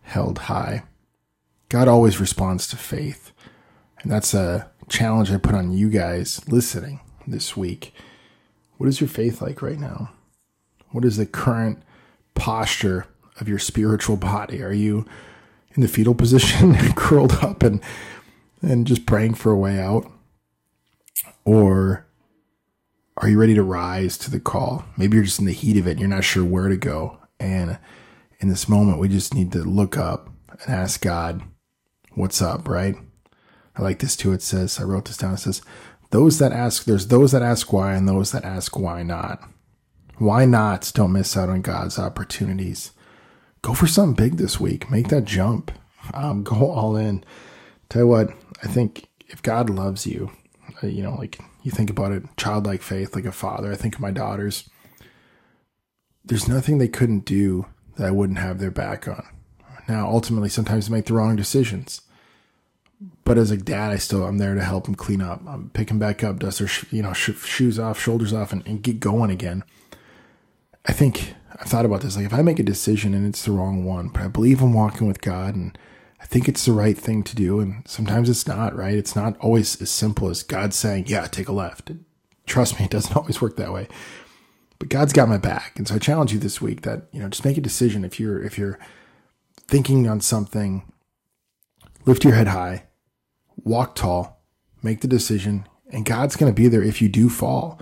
held 0.02 0.38
high. 0.38 0.84
God 1.68 1.88
always 1.88 2.20
responds 2.20 2.66
to 2.68 2.76
faith. 2.76 3.32
And 4.02 4.10
that's 4.10 4.34
a 4.34 4.70
challenge 4.88 5.30
I 5.30 5.38
put 5.38 5.54
on 5.54 5.72
you 5.72 5.88
guys 5.88 6.46
listening 6.48 7.00
this 7.26 7.56
week. 7.56 7.94
What 8.76 8.88
is 8.88 9.00
your 9.00 9.08
faith 9.08 9.40
like 9.40 9.62
right 9.62 9.78
now? 9.78 10.10
What 10.90 11.04
is 11.04 11.16
the 11.16 11.26
current 11.26 11.82
posture 12.34 13.06
of 13.40 13.48
your 13.48 13.58
spiritual 13.58 14.16
body? 14.16 14.62
Are 14.62 14.72
you 14.72 15.06
in 15.74 15.82
the 15.82 15.88
fetal 15.88 16.14
position, 16.14 16.74
curled 16.94 17.32
up 17.42 17.62
and 17.62 17.80
and 18.62 18.86
just 18.86 19.06
praying 19.06 19.34
for 19.34 19.52
a 19.52 19.58
way 19.58 19.80
out? 19.80 20.10
Or 21.44 22.03
are 23.16 23.28
you 23.28 23.38
ready 23.38 23.54
to 23.54 23.62
rise 23.62 24.18
to 24.18 24.30
the 24.30 24.40
call? 24.40 24.84
Maybe 24.96 25.16
you're 25.16 25.24
just 25.24 25.38
in 25.38 25.46
the 25.46 25.52
heat 25.52 25.76
of 25.76 25.86
it 25.86 25.98
you're 25.98 26.08
not 26.08 26.24
sure 26.24 26.44
where 26.44 26.68
to 26.68 26.76
go. 26.76 27.18
And 27.38 27.78
in 28.40 28.48
this 28.48 28.68
moment, 28.68 28.98
we 28.98 29.08
just 29.08 29.34
need 29.34 29.52
to 29.52 29.62
look 29.62 29.96
up 29.96 30.28
and 30.50 30.74
ask 30.74 31.00
God, 31.00 31.42
what's 32.12 32.42
up, 32.42 32.68
right? 32.68 32.96
I 33.76 33.82
like 33.82 33.98
this 34.00 34.16
too. 34.16 34.32
It 34.32 34.42
says, 34.42 34.78
I 34.78 34.84
wrote 34.84 35.06
this 35.06 35.16
down. 35.16 35.34
It 35.34 35.38
says, 35.38 35.62
those 36.10 36.38
that 36.38 36.52
ask, 36.52 36.84
there's 36.84 37.08
those 37.08 37.32
that 37.32 37.42
ask 37.42 37.72
why 37.72 37.94
and 37.94 38.08
those 38.08 38.32
that 38.32 38.44
ask 38.44 38.78
why 38.78 39.02
not. 39.02 39.42
Why 40.18 40.44
not? 40.44 40.92
Don't 40.94 41.12
miss 41.12 41.36
out 41.36 41.48
on 41.48 41.60
God's 41.60 41.98
opportunities. 41.98 42.92
Go 43.62 43.74
for 43.74 43.86
something 43.86 44.14
big 44.14 44.36
this 44.36 44.60
week. 44.60 44.90
Make 44.90 45.08
that 45.08 45.24
jump. 45.24 45.72
Um, 46.12 46.44
go 46.44 46.70
all 46.70 46.96
in. 46.96 47.24
Tell 47.88 48.02
you 48.02 48.08
what, 48.08 48.30
I 48.62 48.68
think 48.68 49.08
if 49.26 49.42
God 49.42 49.70
loves 49.70 50.06
you, 50.06 50.30
you 50.90 51.02
know, 51.02 51.14
like 51.14 51.38
you 51.62 51.70
think 51.70 51.90
about 51.90 52.12
it, 52.12 52.24
childlike 52.36 52.82
faith, 52.82 53.14
like 53.14 53.24
a 53.24 53.32
father. 53.32 53.72
I 53.72 53.76
think 53.76 53.94
of 53.94 54.00
my 54.00 54.10
daughters. 54.10 54.68
There's 56.24 56.48
nothing 56.48 56.78
they 56.78 56.88
couldn't 56.88 57.24
do 57.24 57.66
that 57.96 58.06
I 58.06 58.10
wouldn't 58.10 58.38
have 58.38 58.58
their 58.58 58.70
back 58.70 59.06
on. 59.06 59.26
Now, 59.88 60.08
ultimately, 60.08 60.48
sometimes 60.48 60.88
they 60.88 60.94
make 60.94 61.06
the 61.06 61.14
wrong 61.14 61.36
decisions. 61.36 62.00
But 63.24 63.38
as 63.38 63.50
a 63.50 63.56
dad, 63.56 63.92
I 63.92 63.96
still 63.96 64.24
I'm 64.24 64.38
there 64.38 64.54
to 64.54 64.64
help 64.64 64.84
them 64.84 64.94
clean 64.94 65.20
up. 65.20 65.42
I'm 65.46 65.70
picking 65.70 65.98
back 65.98 66.24
up, 66.24 66.38
dust 66.38 66.58
their 66.58 66.68
you 66.90 67.02
know 67.02 67.12
sh- 67.12 67.36
shoes 67.44 67.78
off, 67.78 68.00
shoulders 68.00 68.32
off, 68.32 68.52
and, 68.52 68.66
and 68.66 68.82
get 68.82 69.00
going 69.00 69.30
again. 69.30 69.64
I 70.86 70.92
think 70.92 71.34
I've 71.58 71.68
thought 71.68 71.84
about 71.84 72.02
this. 72.02 72.16
Like 72.16 72.26
if 72.26 72.34
I 72.34 72.42
make 72.42 72.58
a 72.58 72.64
decision 72.64 73.14
and 73.14 73.26
it's 73.26 73.44
the 73.44 73.52
wrong 73.52 73.84
one, 73.84 74.08
but 74.08 74.22
I 74.22 74.28
believe 74.28 74.62
I'm 74.62 74.72
walking 74.72 75.06
with 75.06 75.20
God 75.20 75.54
and 75.54 75.76
I 76.24 76.26
think 76.26 76.48
it's 76.48 76.64
the 76.64 76.72
right 76.72 76.96
thing 76.96 77.22
to 77.22 77.36
do. 77.36 77.60
And 77.60 77.86
sometimes 77.86 78.30
it's 78.30 78.46
not, 78.46 78.74
right? 78.74 78.94
It's 78.94 79.14
not 79.14 79.36
always 79.40 79.80
as 79.82 79.90
simple 79.90 80.30
as 80.30 80.42
God 80.42 80.72
saying, 80.72 81.04
yeah, 81.06 81.26
take 81.26 81.48
a 81.48 81.52
left. 81.52 81.92
Trust 82.46 82.80
me, 82.80 82.86
it 82.86 82.90
doesn't 82.90 83.14
always 83.16 83.42
work 83.42 83.56
that 83.56 83.74
way. 83.74 83.88
But 84.78 84.88
God's 84.88 85.12
got 85.12 85.28
my 85.28 85.36
back. 85.36 85.74
And 85.76 85.86
so 85.86 85.96
I 85.96 85.98
challenge 85.98 86.32
you 86.32 86.38
this 86.38 86.62
week 86.62 86.80
that, 86.82 87.02
you 87.12 87.20
know, 87.20 87.28
just 87.28 87.44
make 87.44 87.58
a 87.58 87.60
decision 87.60 88.06
if 88.06 88.18
you're, 88.18 88.42
if 88.42 88.56
you're 88.56 88.78
thinking 89.68 90.08
on 90.08 90.22
something, 90.22 90.90
lift 92.06 92.24
your 92.24 92.34
head 92.34 92.48
high, 92.48 92.84
walk 93.62 93.94
tall, 93.94 94.42
make 94.82 95.02
the 95.02 95.08
decision, 95.08 95.68
and 95.90 96.06
God's 96.06 96.36
going 96.36 96.50
to 96.50 96.60
be 96.60 96.68
there 96.68 96.82
if 96.82 97.02
you 97.02 97.10
do 97.10 97.28
fall. 97.28 97.78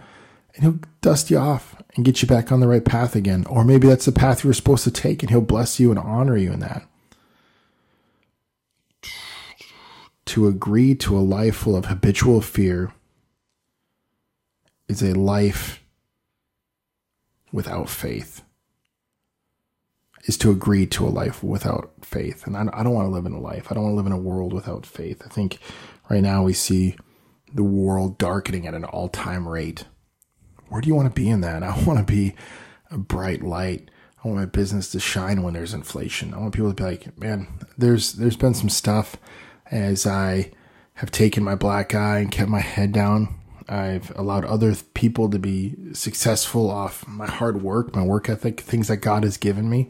And 0.55 0.65
he'll 0.65 0.81
dust 1.01 1.31
you 1.31 1.39
off 1.39 1.81
and 1.95 2.05
get 2.05 2.23
you 2.23 2.29
back 2.29 2.51
on 2.51 2.59
the 2.59 2.69
right 2.69 2.85
path 2.85 3.15
again. 3.15 3.47
Or 3.47 3.65
maybe 3.65 3.87
that's 3.87 4.05
the 4.05 4.13
path 4.13 4.43
you 4.43 4.49
were 4.49 4.55
supposed 4.55 4.85
to 4.85 4.91
take 4.91 5.23
and 5.23 5.31
he'll 5.31 5.41
bless 5.41 5.79
you 5.79 5.91
and 5.91 5.99
honor 5.99 6.37
you 6.37 6.53
in 6.53 6.59
that. 6.59 6.87
To 10.27 10.47
agree 10.47 10.95
to 10.95 11.17
a 11.17 11.21
life 11.21 11.57
full 11.57 11.77
of 11.77 11.87
habitual 11.87 12.41
fear 12.41 12.93
is 14.89 15.03
a 15.03 15.15
life 15.15 15.83
without 17.53 17.89
faith 17.89 18.43
is 20.25 20.37
to 20.39 20.51
agree 20.51 20.87
to 20.87 21.07
a 21.07 21.11
life 21.11 21.43
without 21.43 21.93
faith. 22.03 22.47
And 22.47 22.57
I, 22.57 22.83
don't 22.83 22.95
want 22.95 23.07
to 23.07 23.13
live 23.13 23.27
in 23.27 23.33
a 23.33 23.41
life. 23.41 23.69
I 23.71 23.75
don't 23.75 23.85
want 23.85 23.93
to 23.93 23.97
live 23.97 24.07
in 24.07 24.13
a 24.13 24.19
world 24.19 24.53
without 24.53 24.87
faith. 24.87 25.23
I 25.25 25.29
think 25.29 25.59
right 26.09 26.23
now 26.23 26.45
we 26.45 26.53
see 26.53 26.97
the 27.53 27.65
world 27.65 28.19
darkening 28.19 28.67
at 28.67 28.75
an 28.75 28.85
all 28.85 29.09
time 29.09 29.49
rate. 29.49 29.85
Where 30.69 30.81
do 30.81 30.89
you 30.89 30.95
want 30.95 31.13
to 31.13 31.21
be 31.21 31.29
in 31.29 31.41
that? 31.41 31.63
I 31.63 31.83
want 31.85 31.99
to 31.99 32.13
be 32.13 32.35
a 32.91 32.99
bright 32.99 33.43
light. 33.43 33.91
I 34.23 34.29
want 34.29 34.39
my 34.39 34.47
business 34.47 34.93
to 34.93 35.01
shine 35.01 35.43
when 35.43 35.55
there's 35.55 35.75
inflation. 35.75 36.33
I 36.33 36.39
want 36.39 36.55
people 36.55 36.73
to 36.73 36.77
be 36.77 36.85
like, 36.85 37.19
man, 37.19 37.49
there's 37.77 38.13
there's 38.13 38.37
been 38.37 38.55
some 38.55 38.69
stuff 38.69 39.17
as 39.73 40.07
I 40.07 40.53
have 40.95 41.11
taken 41.11 41.43
my 41.43 41.57
black 41.57 41.95
eye 41.95 42.19
and 42.19 42.31
kept 42.31 42.51
my 42.51 42.61
head 42.61 42.93
down. 42.93 43.35
I've 43.69 44.17
allowed 44.17 44.45
other 44.45 44.75
people 44.95 45.31
to 45.31 45.39
be 45.39 45.75
successful 45.95 46.71
off 46.71 47.07
my 47.09 47.27
hard 47.27 47.63
work, 47.63 47.97
my 47.97 48.05
work 48.05 48.29
ethic, 48.29 48.61
things 48.61 48.89
that 48.89 48.99
God 48.99 49.25
has 49.25 49.37
given 49.37 49.69
me. 49.71 49.89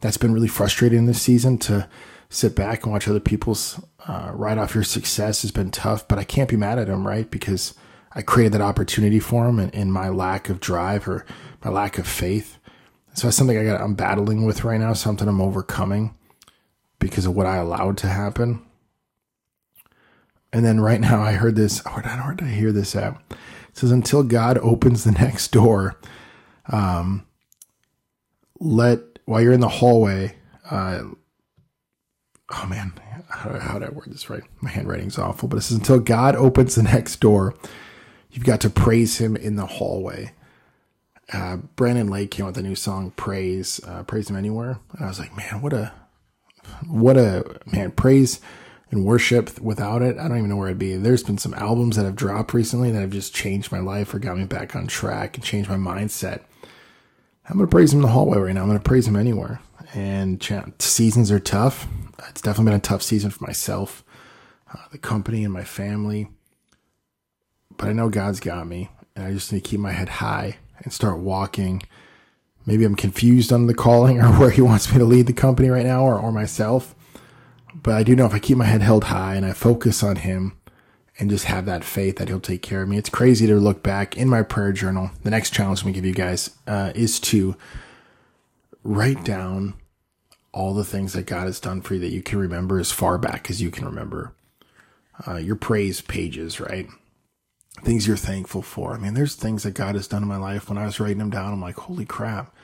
That's 0.00 0.16
been 0.16 0.32
really 0.32 0.48
frustrating 0.48 1.06
this 1.06 1.20
season 1.20 1.58
to 1.58 1.88
sit 2.28 2.54
back 2.54 2.84
and 2.84 2.92
watch 2.92 3.08
other 3.08 3.20
people's 3.20 3.80
uh, 4.06 4.30
ride 4.32 4.58
off 4.58 4.74
your 4.74 4.84
success 4.84 5.42
has 5.42 5.50
been 5.50 5.70
tough, 5.70 6.06
but 6.06 6.18
I 6.18 6.24
can't 6.24 6.48
be 6.48 6.56
mad 6.56 6.78
at 6.78 6.86
them, 6.86 7.06
right? 7.06 7.28
Because 7.28 7.74
I 8.12 8.22
created 8.22 8.52
that 8.52 8.60
opportunity 8.60 9.18
for 9.18 9.44
them 9.46 9.58
and 9.58 9.74
in 9.74 9.90
my 9.90 10.08
lack 10.08 10.48
of 10.48 10.60
drive 10.60 11.08
or 11.08 11.26
my 11.64 11.70
lack 11.70 11.98
of 11.98 12.06
faith. 12.06 12.58
So 13.14 13.26
that's 13.26 13.36
something 13.36 13.58
I 13.58 13.64
got, 13.64 13.80
I'm 13.80 13.94
battling 13.94 14.44
with 14.44 14.62
right 14.62 14.78
now, 14.78 14.92
something 14.92 15.26
I'm 15.26 15.40
overcoming 15.40 16.14
because 16.98 17.26
of 17.26 17.34
what 17.34 17.46
I 17.46 17.56
allowed 17.56 17.98
to 17.98 18.06
happen. 18.08 18.65
And 20.52 20.64
then 20.64 20.80
right 20.80 21.00
now 21.00 21.20
I 21.20 21.32
heard 21.32 21.56
this, 21.56 21.84
where 21.84 22.02
did, 22.02 22.10
where 22.10 22.34
did 22.34 22.48
I 22.48 22.50
hear 22.50 22.72
this 22.72 22.96
at? 22.96 23.20
It 23.30 23.36
says, 23.74 23.90
until 23.90 24.22
God 24.22 24.58
opens 24.58 25.04
the 25.04 25.12
next 25.12 25.52
door, 25.52 25.98
um, 26.72 27.26
let, 28.58 29.00
while 29.26 29.42
you're 29.42 29.52
in 29.52 29.60
the 29.60 29.68
hallway, 29.68 30.36
uh, 30.70 31.02
oh 32.52 32.66
man, 32.66 32.92
how, 33.28 33.58
how 33.58 33.78
did 33.78 33.88
I 33.88 33.92
word 33.92 34.08
this 34.10 34.30
right? 34.30 34.42
My 34.60 34.70
handwriting's 34.70 35.18
awful, 35.18 35.48
but 35.48 35.58
it 35.58 35.62
says, 35.62 35.76
until 35.76 35.98
God 35.98 36.36
opens 36.36 36.74
the 36.74 36.82
next 36.82 37.20
door, 37.20 37.54
you've 38.30 38.44
got 38.44 38.60
to 38.62 38.70
praise 38.70 39.18
him 39.18 39.36
in 39.36 39.56
the 39.56 39.66
hallway. 39.66 40.32
Uh, 41.32 41.56
Brandon 41.56 42.08
Lake 42.08 42.30
came 42.30 42.46
out 42.46 42.54
with 42.54 42.58
a 42.58 42.62
new 42.62 42.76
song, 42.76 43.10
Praise, 43.10 43.80
uh, 43.86 44.04
Praise 44.04 44.30
Him 44.30 44.36
Anywhere. 44.36 44.78
And 44.92 45.04
I 45.04 45.08
was 45.08 45.18
like, 45.18 45.36
man, 45.36 45.60
what 45.60 45.72
a, 45.72 45.92
what 46.86 47.16
a, 47.16 47.58
man, 47.66 47.90
praise 47.90 48.40
and 48.90 49.04
worship 49.04 49.60
without 49.60 50.02
it, 50.02 50.16
I 50.18 50.28
don't 50.28 50.38
even 50.38 50.50
know 50.50 50.56
where 50.56 50.68
I'd 50.68 50.78
be. 50.78 50.96
There's 50.96 51.24
been 51.24 51.38
some 51.38 51.54
albums 51.54 51.96
that 51.96 52.04
have 52.04 52.16
dropped 52.16 52.54
recently 52.54 52.90
that 52.92 53.00
have 53.00 53.10
just 53.10 53.34
changed 53.34 53.72
my 53.72 53.80
life 53.80 54.14
or 54.14 54.18
got 54.18 54.38
me 54.38 54.44
back 54.44 54.76
on 54.76 54.86
track 54.86 55.36
and 55.36 55.44
changed 55.44 55.68
my 55.68 55.76
mindset. 55.76 56.42
I'm 57.48 57.56
going 57.56 57.68
to 57.68 57.70
praise 57.70 57.92
him 57.92 57.98
in 58.00 58.02
the 58.02 58.12
hallway 58.12 58.38
right 58.38 58.54
now. 58.54 58.62
I'm 58.62 58.68
going 58.68 58.78
to 58.78 58.84
praise 58.84 59.06
him 59.06 59.16
anywhere. 59.16 59.60
And 59.94 60.42
seasons 60.78 61.30
are 61.30 61.38
tough. 61.40 61.86
It's 62.28 62.40
definitely 62.40 62.70
been 62.70 62.78
a 62.78 62.82
tough 62.82 63.02
season 63.02 63.30
for 63.30 63.44
myself, 63.44 64.04
uh, 64.72 64.82
the 64.90 64.98
company, 64.98 65.44
and 65.44 65.52
my 65.52 65.64
family. 65.64 66.28
But 67.76 67.88
I 67.88 67.92
know 67.92 68.08
God's 68.08 68.40
got 68.40 68.66
me, 68.66 68.90
and 69.14 69.24
I 69.24 69.32
just 69.32 69.52
need 69.52 69.62
to 69.62 69.70
keep 69.70 69.80
my 69.80 69.92
head 69.92 70.08
high 70.08 70.56
and 70.78 70.92
start 70.92 71.18
walking. 71.18 71.82
Maybe 72.64 72.84
I'm 72.84 72.96
confused 72.96 73.52
on 73.52 73.66
the 73.66 73.74
calling 73.74 74.20
or 74.22 74.32
where 74.32 74.50
He 74.50 74.60
wants 74.60 74.90
me 74.90 74.98
to 74.98 75.04
lead 75.04 75.26
the 75.26 75.32
company 75.32 75.68
right 75.68 75.86
now 75.86 76.02
or, 76.02 76.18
or 76.18 76.32
myself 76.32 76.95
but 77.82 77.94
I 77.94 78.02
do 78.02 78.16
know 78.16 78.26
if 78.26 78.34
I 78.34 78.38
keep 78.38 78.56
my 78.56 78.64
head 78.64 78.82
held 78.82 79.04
high 79.04 79.34
and 79.34 79.44
I 79.44 79.52
focus 79.52 80.02
on 80.02 80.16
Him 80.16 80.58
and 81.18 81.30
just 81.30 81.44
have 81.46 81.66
that 81.66 81.84
faith 81.84 82.16
that 82.16 82.28
He'll 82.28 82.40
take 82.40 82.62
care 82.62 82.82
of 82.82 82.88
me, 82.88 82.96
it's 82.96 83.08
crazy 83.08 83.46
to 83.46 83.56
look 83.56 83.82
back 83.82 84.16
in 84.16 84.28
my 84.28 84.42
prayer 84.42 84.72
journal. 84.72 85.10
The 85.22 85.30
next 85.30 85.52
challenge 85.52 85.80
I'm 85.80 85.84
going 85.84 85.94
to 85.94 86.00
give 86.00 86.06
you 86.06 86.14
guys 86.14 86.50
uh, 86.66 86.92
is 86.94 87.20
to 87.20 87.56
write 88.82 89.24
down 89.24 89.74
all 90.52 90.72
the 90.72 90.84
things 90.84 91.12
that 91.12 91.26
God 91.26 91.46
has 91.46 91.60
done 91.60 91.82
for 91.82 91.94
you 91.94 92.00
that 92.00 92.12
you 92.12 92.22
can 92.22 92.38
remember 92.38 92.78
as 92.78 92.92
far 92.92 93.18
back 93.18 93.50
as 93.50 93.60
you 93.60 93.70
can 93.70 93.84
remember. 93.84 94.32
Uh, 95.26 95.36
your 95.36 95.56
praise 95.56 96.00
pages, 96.00 96.60
right? 96.60 96.88
Things 97.82 98.06
you're 98.06 98.16
thankful 98.16 98.62
for. 98.62 98.94
I 98.94 98.98
mean, 98.98 99.14
there's 99.14 99.34
things 99.34 99.64
that 99.64 99.72
God 99.72 99.94
has 99.96 100.08
done 100.08 100.22
in 100.22 100.28
my 100.28 100.38
life. 100.38 100.68
When 100.68 100.78
I 100.78 100.86
was 100.86 100.98
writing 100.98 101.18
them 101.18 101.30
down, 101.30 101.52
I'm 101.52 101.60
like, 101.60 101.76
holy 101.76 102.06
crap. 102.06 102.54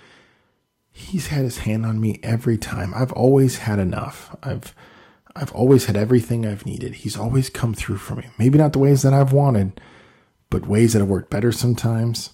He's 0.91 1.29
had 1.29 1.45
his 1.45 1.59
hand 1.59 1.85
on 1.85 2.01
me 2.01 2.19
every 2.23 2.59
time. 2.59 2.93
I've 2.95 3.13
always 3.13 3.59
had 3.59 3.79
enough. 3.79 4.35
I've 4.43 4.75
I've 5.35 5.53
always 5.53 5.87
had 5.87 5.97
everything 5.97 6.47
I've 6.47 6.67
needed. 6.67 6.97
He's 6.97 7.17
always 7.17 7.49
come 7.49 7.75
through 7.75 7.99
for 7.99 8.15
me. 8.15 8.27
Maybe 8.39 8.59
not 8.59 8.73
the 8.73 8.79
ways 8.79 9.03
that 9.03 9.15
I've 9.15 9.33
wanted, 9.33 9.81
but 10.51 10.67
ways 10.67 10.93
that 10.93 10.99
have 10.99 11.09
worked 11.09 11.31
better 11.31 11.53
sometimes. 11.53 12.31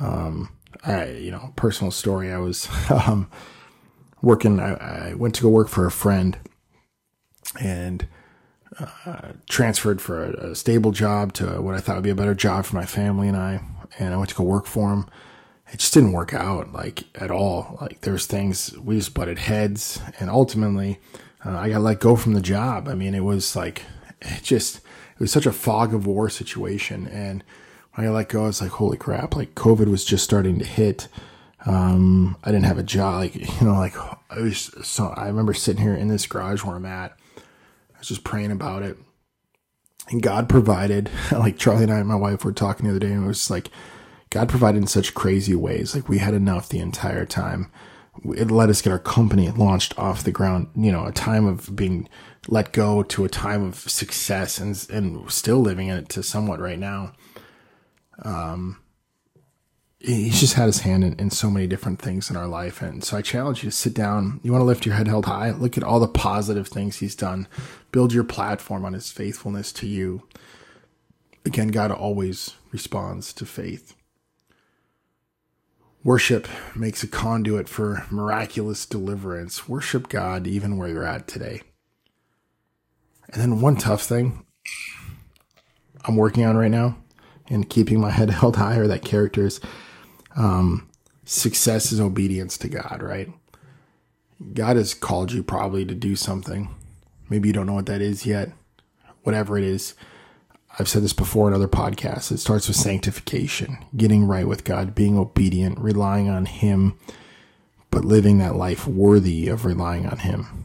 Um, 0.00 0.50
I, 0.84 1.10
you 1.10 1.30
know, 1.30 1.52
personal 1.56 1.90
story. 1.90 2.32
I 2.32 2.38
was, 2.38 2.68
um, 2.90 3.30
working, 4.20 4.58
I, 4.60 5.10
I 5.10 5.14
went 5.14 5.34
to 5.36 5.42
go 5.42 5.48
work 5.48 5.68
for 5.68 5.86
a 5.86 5.92
friend 5.92 6.38
and, 7.60 8.06
uh, 9.06 9.32
transferred 9.48 10.00
for 10.00 10.24
a, 10.24 10.50
a, 10.50 10.54
stable 10.54 10.92
job 10.92 11.32
to 11.32 11.60
what 11.62 11.74
I 11.74 11.80
thought 11.80 11.96
would 11.96 12.04
be 12.04 12.10
a 12.10 12.14
better 12.14 12.34
job 12.34 12.64
for 12.64 12.76
my 12.76 12.84
family 12.84 13.28
and 13.28 13.36
I. 13.36 13.60
And 13.98 14.12
I 14.12 14.16
went 14.16 14.28
to 14.30 14.36
go 14.36 14.44
work 14.44 14.66
for 14.66 14.90
him. 14.92 15.06
It 15.72 15.78
just 15.78 15.94
didn't 15.94 16.12
work 16.12 16.34
out 16.34 16.72
like 16.72 17.04
at 17.20 17.30
all. 17.30 17.78
Like 17.80 18.02
there's 18.02 18.26
things 18.26 18.76
we 18.78 18.96
just 18.96 19.14
butted 19.14 19.38
heads 19.38 20.00
and 20.20 20.30
ultimately, 20.30 21.00
uh, 21.44 21.56
I 21.56 21.70
got 21.70 21.82
let 21.82 22.00
go 22.00 22.16
from 22.16 22.34
the 22.34 22.40
job. 22.40 22.88
I 22.88 22.94
mean, 22.94 23.14
it 23.14 23.24
was 23.24 23.54
like, 23.54 23.82
it 24.20 24.42
just, 24.42 24.76
it 24.78 25.20
was 25.20 25.32
such 25.32 25.46
a 25.46 25.52
fog 25.52 25.94
of 25.94 26.06
war 26.06 26.28
situation. 26.28 27.06
And 27.08 27.44
when 27.94 28.06
I 28.06 28.08
got 28.08 28.14
let 28.14 28.28
go, 28.28 28.44
I 28.44 28.46
was 28.48 28.60
like, 28.60 28.72
holy 28.72 28.96
crap, 28.96 29.36
like 29.36 29.54
COVID 29.54 29.88
was 29.88 30.04
just 30.04 30.24
starting 30.24 30.58
to 30.58 30.64
hit. 30.64 31.08
Um, 31.66 32.36
I 32.44 32.50
didn't 32.50 32.66
have 32.66 32.78
a 32.78 32.84
job, 32.84 33.16
like, 33.16 33.34
you 33.60 33.66
know, 33.66 33.74
like 33.74 33.96
I 34.30 34.40
was 34.40 34.70
so, 34.82 35.08
I 35.08 35.26
remember 35.26 35.54
sitting 35.54 35.82
here 35.82 35.94
in 35.94 36.08
this 36.08 36.26
garage 36.26 36.64
where 36.64 36.76
I'm 36.76 36.86
at. 36.86 37.16
I 37.36 37.98
was 37.98 38.08
just 38.08 38.24
praying 38.24 38.52
about 38.52 38.82
it. 38.82 38.96
And 40.10 40.22
God 40.22 40.48
provided, 40.48 41.10
like 41.32 41.58
Charlie 41.58 41.84
and 41.84 41.92
I 41.92 41.98
and 41.98 42.08
my 42.08 42.14
wife 42.14 42.44
were 42.44 42.52
talking 42.52 42.86
the 42.86 42.90
other 42.92 43.00
day, 43.00 43.12
and 43.12 43.24
it 43.24 43.26
was 43.26 43.50
like, 43.50 43.70
God 44.30 44.48
provided 44.48 44.78
in 44.78 44.86
such 44.86 45.14
crazy 45.14 45.54
ways. 45.54 45.94
Like 45.94 46.08
we 46.08 46.18
had 46.18 46.34
enough 46.34 46.68
the 46.68 46.80
entire 46.80 47.24
time 47.24 47.70
it 48.24 48.50
let 48.50 48.68
us 48.68 48.82
get 48.82 48.92
our 48.92 48.98
company 48.98 49.50
launched 49.50 49.98
off 49.98 50.24
the 50.24 50.32
ground. 50.32 50.68
You 50.76 50.92
know, 50.92 51.06
a 51.06 51.12
time 51.12 51.46
of 51.46 51.74
being 51.74 52.08
let 52.48 52.72
go 52.72 53.02
to 53.02 53.24
a 53.24 53.28
time 53.28 53.64
of 53.64 53.76
success 53.76 54.58
and 54.58 54.86
and 54.90 55.30
still 55.30 55.58
living 55.58 55.88
in 55.88 55.98
it 55.98 56.08
to 56.10 56.22
somewhat 56.22 56.60
right 56.60 56.78
now. 56.78 57.12
Um, 58.22 58.80
he's 60.00 60.40
just 60.40 60.54
had 60.54 60.66
his 60.66 60.80
hand 60.80 61.04
in, 61.04 61.14
in 61.14 61.30
so 61.30 61.50
many 61.50 61.66
different 61.66 62.00
things 62.00 62.30
in 62.30 62.36
our 62.36 62.48
life, 62.48 62.82
and 62.82 63.02
so 63.02 63.16
I 63.16 63.22
challenge 63.22 63.62
you 63.62 63.70
to 63.70 63.76
sit 63.76 63.94
down. 63.94 64.40
You 64.42 64.52
want 64.52 64.62
to 64.62 64.66
lift 64.66 64.86
your 64.86 64.94
head 64.94 65.08
held 65.08 65.26
high. 65.26 65.50
Look 65.50 65.76
at 65.76 65.84
all 65.84 66.00
the 66.00 66.08
positive 66.08 66.68
things 66.68 66.96
he's 66.96 67.16
done. 67.16 67.46
Build 67.92 68.12
your 68.12 68.24
platform 68.24 68.84
on 68.84 68.92
his 68.92 69.10
faithfulness 69.10 69.72
to 69.72 69.86
you. 69.86 70.22
Again, 71.44 71.68
God 71.68 71.90
always 71.90 72.54
responds 72.72 73.32
to 73.34 73.46
faith. 73.46 73.94
Worship 76.04 76.48
makes 76.76 77.02
a 77.02 77.08
conduit 77.08 77.68
for 77.68 78.06
miraculous 78.10 78.86
deliverance. 78.86 79.68
Worship 79.68 80.08
God 80.08 80.46
even 80.46 80.76
where 80.76 80.88
you're 80.88 81.04
at 81.04 81.26
today. 81.26 81.62
And 83.30 83.42
then 83.42 83.60
one 83.60 83.76
tough 83.76 84.02
thing 84.02 84.44
I'm 86.04 86.16
working 86.16 86.44
on 86.46 86.56
right 86.56 86.70
now 86.70 86.96
and 87.48 87.68
keeping 87.68 88.00
my 88.00 88.10
head 88.10 88.30
held 88.30 88.56
high, 88.56 88.76
or 88.76 88.86
that 88.86 89.04
character 89.04 89.46
is 89.46 89.60
um, 90.36 90.88
success 91.24 91.92
is 91.92 92.00
obedience 92.00 92.56
to 92.58 92.68
God, 92.68 93.02
right? 93.02 93.30
God 94.54 94.76
has 94.76 94.94
called 94.94 95.32
you 95.32 95.42
probably 95.42 95.84
to 95.84 95.94
do 95.94 96.14
something. 96.14 96.74
Maybe 97.28 97.48
you 97.48 97.52
don't 97.52 97.66
know 97.66 97.74
what 97.74 97.86
that 97.86 98.00
is 98.00 98.24
yet. 98.24 98.52
Whatever 99.24 99.58
it 99.58 99.64
is, 99.64 99.94
I've 100.78 100.88
said 100.88 101.02
this 101.02 101.12
before 101.12 101.48
in 101.48 101.54
other 101.54 101.66
podcasts. 101.66 102.30
It 102.30 102.38
starts 102.38 102.68
with 102.68 102.76
sanctification, 102.76 103.78
getting 103.96 104.24
right 104.24 104.46
with 104.46 104.62
God, 104.62 104.94
being 104.94 105.18
obedient, 105.18 105.76
relying 105.78 106.28
on 106.28 106.46
Him, 106.46 106.96
but 107.90 108.04
living 108.04 108.38
that 108.38 108.54
life 108.54 108.86
worthy 108.86 109.48
of 109.48 109.64
relying 109.64 110.06
on 110.06 110.18
Him. 110.18 110.64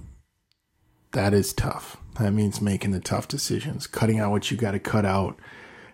That 1.14 1.34
is 1.34 1.52
tough. 1.52 1.98
That 2.20 2.32
means 2.32 2.62
making 2.62 2.92
the 2.92 3.00
tough 3.00 3.28
decisions, 3.28 3.88
cutting 3.88 4.20
out 4.20 4.30
what 4.30 4.52
you 4.52 4.58
got 4.58 4.72
to 4.72 4.80
cut 4.80 5.04
out, 5.04 5.40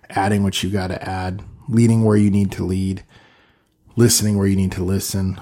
adding 0.09 0.43
what 0.43 0.61
you 0.63 0.69
got 0.69 0.87
to 0.87 1.01
add, 1.01 1.41
leading 1.69 2.03
where 2.03 2.17
you 2.17 2.29
need 2.29 2.51
to 2.53 2.65
lead, 2.65 3.05
listening 3.95 4.37
where 4.37 4.47
you 4.47 4.57
need 4.57 4.73
to 4.73 4.83
listen. 4.83 5.39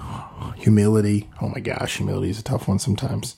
Humility. 0.56 1.28
Oh 1.42 1.48
my 1.48 1.58
gosh, 1.58 1.96
humility 1.96 2.30
is 2.30 2.38
a 2.38 2.44
tough 2.44 2.68
one 2.68 2.78
sometimes. 2.78 3.36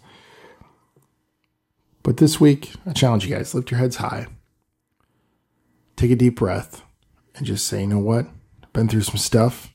But 2.02 2.18
this 2.18 2.38
week, 2.38 2.72
I 2.84 2.92
challenge 2.92 3.26
you 3.26 3.34
guys 3.34 3.54
lift 3.54 3.70
your 3.70 3.80
heads 3.80 3.96
high 3.96 4.26
take 6.00 6.10
a 6.10 6.16
deep 6.16 6.36
breath 6.36 6.82
and 7.36 7.46
just 7.46 7.66
say, 7.66 7.82
you 7.82 7.86
know 7.86 7.98
what? 7.98 8.26
I've 8.62 8.72
been 8.72 8.88
through 8.88 9.02
some 9.02 9.18
stuff. 9.18 9.72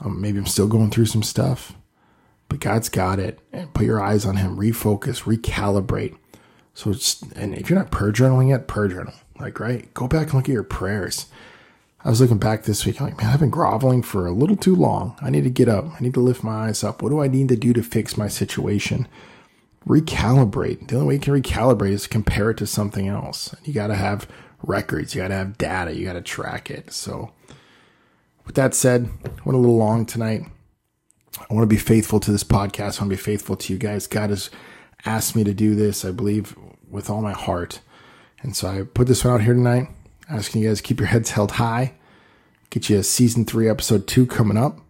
Um, 0.00 0.20
maybe 0.20 0.38
I'm 0.38 0.46
still 0.46 0.68
going 0.68 0.90
through 0.90 1.06
some 1.06 1.22
stuff, 1.22 1.74
but 2.48 2.60
God's 2.60 2.88
got 2.88 3.18
it. 3.18 3.40
And 3.52 3.74
put 3.74 3.84
your 3.84 4.02
eyes 4.02 4.24
on 4.24 4.36
Him, 4.36 4.56
refocus, 4.56 5.24
recalibrate. 5.24 6.16
So 6.72 6.90
it's, 6.90 7.20
and 7.34 7.54
if 7.54 7.68
you're 7.68 7.78
not 7.78 7.90
prayer 7.90 8.12
journaling 8.12 8.48
yet, 8.50 8.68
prayer 8.68 8.88
journal. 8.88 9.12
Like, 9.38 9.60
right? 9.60 9.92
Go 9.94 10.08
back 10.08 10.28
and 10.28 10.34
look 10.34 10.48
at 10.48 10.52
your 10.52 10.62
prayers. 10.62 11.26
I 12.04 12.10
was 12.10 12.20
looking 12.20 12.38
back 12.38 12.62
this 12.62 12.86
week. 12.86 13.00
I'm 13.00 13.08
like, 13.08 13.18
man, 13.18 13.32
I've 13.32 13.40
been 13.40 13.50
groveling 13.50 14.02
for 14.02 14.26
a 14.26 14.32
little 14.32 14.56
too 14.56 14.76
long. 14.76 15.16
I 15.20 15.30
need 15.30 15.44
to 15.44 15.50
get 15.50 15.68
up. 15.68 15.84
I 15.84 16.00
need 16.00 16.14
to 16.14 16.20
lift 16.20 16.44
my 16.44 16.68
eyes 16.68 16.84
up. 16.84 17.02
What 17.02 17.10
do 17.10 17.20
I 17.20 17.28
need 17.28 17.48
to 17.48 17.56
do 17.56 17.72
to 17.72 17.82
fix 17.82 18.16
my 18.16 18.28
situation? 18.28 19.08
Recalibrate. 19.88 20.88
The 20.88 20.96
only 20.96 21.08
way 21.08 21.14
you 21.14 21.20
can 21.20 21.34
recalibrate 21.34 21.92
is 21.92 22.06
compare 22.06 22.50
it 22.50 22.58
to 22.58 22.66
something 22.66 23.08
else. 23.08 23.54
You 23.64 23.72
got 23.72 23.86
to 23.86 23.94
have 23.94 24.28
records. 24.62 25.14
You 25.14 25.22
got 25.22 25.28
to 25.28 25.34
have 25.34 25.58
data. 25.58 25.94
You 25.94 26.04
got 26.04 26.12
to 26.12 26.20
track 26.20 26.70
it. 26.70 26.92
So, 26.92 27.32
with 28.44 28.54
that 28.56 28.74
said, 28.74 29.08
I 29.24 29.28
went 29.44 29.56
a 29.56 29.60
little 29.60 29.78
long 29.78 30.04
tonight. 30.04 30.42
I 31.38 31.54
want 31.54 31.62
to 31.62 31.74
be 31.74 31.80
faithful 31.80 32.20
to 32.20 32.30
this 32.30 32.44
podcast. 32.44 32.98
I 32.98 33.04
want 33.04 33.10
to 33.10 33.16
be 33.16 33.16
faithful 33.16 33.56
to 33.56 33.72
you 33.72 33.78
guys. 33.78 34.06
God 34.06 34.30
has 34.30 34.50
asked 35.06 35.34
me 35.34 35.44
to 35.44 35.54
do 35.54 35.74
this, 35.74 36.04
I 36.04 36.10
believe, 36.10 36.56
with 36.90 37.08
all 37.08 37.22
my 37.22 37.32
heart. 37.32 37.80
And 38.42 38.56
so 38.56 38.68
I 38.68 38.82
put 38.82 39.06
this 39.06 39.24
one 39.24 39.34
out 39.34 39.42
here 39.42 39.54
tonight, 39.54 39.88
asking 40.28 40.62
you 40.62 40.68
guys 40.68 40.78
to 40.78 40.82
keep 40.82 41.00
your 41.00 41.08
heads 41.08 41.30
held 41.30 41.52
high. 41.52 41.94
Get 42.70 42.90
you 42.90 42.98
a 42.98 43.02
season 43.02 43.44
three, 43.44 43.68
episode 43.68 44.06
two 44.06 44.26
coming 44.26 44.58
up. 44.58 44.80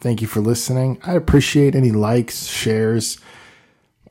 Thank 0.00 0.20
you 0.20 0.26
for 0.26 0.40
listening. 0.40 0.98
I 1.04 1.14
appreciate 1.14 1.76
any 1.76 1.92
likes, 1.92 2.46
shares. 2.46 3.18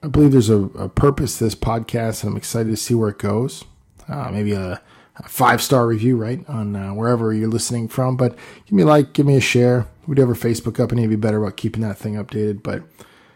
I 0.04 0.08
believe 0.08 0.32
there's 0.32 0.50
a, 0.50 0.64
a 0.64 0.90
purpose 0.90 1.38
to 1.38 1.44
this 1.44 1.56
podcast, 1.56 2.24
and 2.24 2.32
I'm 2.32 2.38
excited 2.38 2.70
to 2.70 2.78
see 2.78 2.96
where 2.96 3.10
it 3.10 3.20
goes. 3.20 3.64
Uh, 4.08 4.32
maybe 4.32 4.54
a, 4.54 4.82
a 5.18 5.30
five 5.30 5.62
star 5.62 5.86
review, 5.86 6.18
right, 6.18 6.44
on 6.50 6.76
uh, 6.76 6.94
wherever 6.94 7.32
you're 7.34 7.48
listening 7.48 7.88
from. 7.88 8.18
But 8.18 8.36
give 8.66 8.74
me 8.74 8.84
a 8.84 8.88
like, 8.88 9.14
give 9.14 9.28
me 9.28 9.38
a 9.38 9.42
share. 9.42 9.88
We'd 10.08 10.20
our 10.20 10.26
Facebook 10.28 10.80
up, 10.80 10.92
and 10.92 11.00
it'd 11.00 11.10
be 11.10 11.16
better 11.16 11.42
about 11.42 11.58
keeping 11.58 11.84
that 11.84 11.98
thing 11.98 12.16
updated. 12.16 12.64
But 12.64 12.84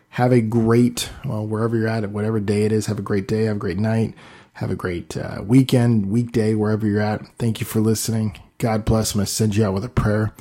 have 0.09 0.31
a 0.31 0.41
great, 0.41 1.09
well, 1.23 1.45
wherever 1.45 1.77
you're 1.77 1.87
at, 1.87 2.09
whatever 2.09 2.39
day 2.39 2.63
it 2.63 2.71
is, 2.71 2.87
have 2.87 2.97
a 2.97 3.03
great 3.03 3.27
day, 3.27 3.43
have 3.43 3.57
a 3.57 3.59
great 3.59 3.77
night, 3.77 4.15
have 4.53 4.71
a 4.71 4.75
great 4.75 5.15
uh, 5.15 5.43
weekend, 5.45 6.09
weekday, 6.09 6.55
wherever 6.55 6.87
you're 6.87 7.01
at. 7.01 7.27
Thank 7.37 7.59
you 7.59 7.67
for 7.67 7.79
listening. 7.79 8.39
God 8.57 8.85
bless. 8.85 9.13
I'm 9.13 9.19
going 9.19 9.27
to 9.27 9.31
send 9.31 9.55
you 9.55 9.65
out 9.65 9.73
with 9.73 9.85
a 9.85 9.89
prayer. 9.89 10.33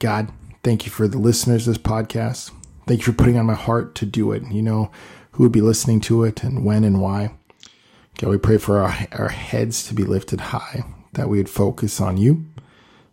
God, 0.00 0.32
thank 0.64 0.86
you 0.86 0.90
for 0.90 1.06
the 1.06 1.18
listeners 1.18 1.68
of 1.68 1.74
this 1.74 1.82
podcast. 1.82 2.50
Thank 2.88 3.00
you 3.00 3.04
for 3.04 3.12
putting 3.12 3.38
on 3.38 3.46
my 3.46 3.54
heart 3.54 3.94
to 3.96 4.06
do 4.06 4.32
it. 4.32 4.42
You 4.50 4.62
know 4.62 4.90
who 5.32 5.42
would 5.42 5.52
be 5.52 5.60
listening 5.60 6.00
to 6.00 6.24
it 6.24 6.42
and 6.42 6.64
when 6.64 6.84
and 6.84 7.00
why. 7.00 7.34
God, 8.18 8.30
we 8.30 8.38
pray 8.38 8.58
for 8.58 8.78
our, 8.78 8.94
our 9.12 9.28
heads 9.28 9.86
to 9.88 9.94
be 9.94 10.04
lifted 10.04 10.40
high, 10.40 10.84
that 11.14 11.28
we 11.28 11.38
would 11.38 11.50
focus 11.50 12.00
on 12.00 12.16
you, 12.16 12.44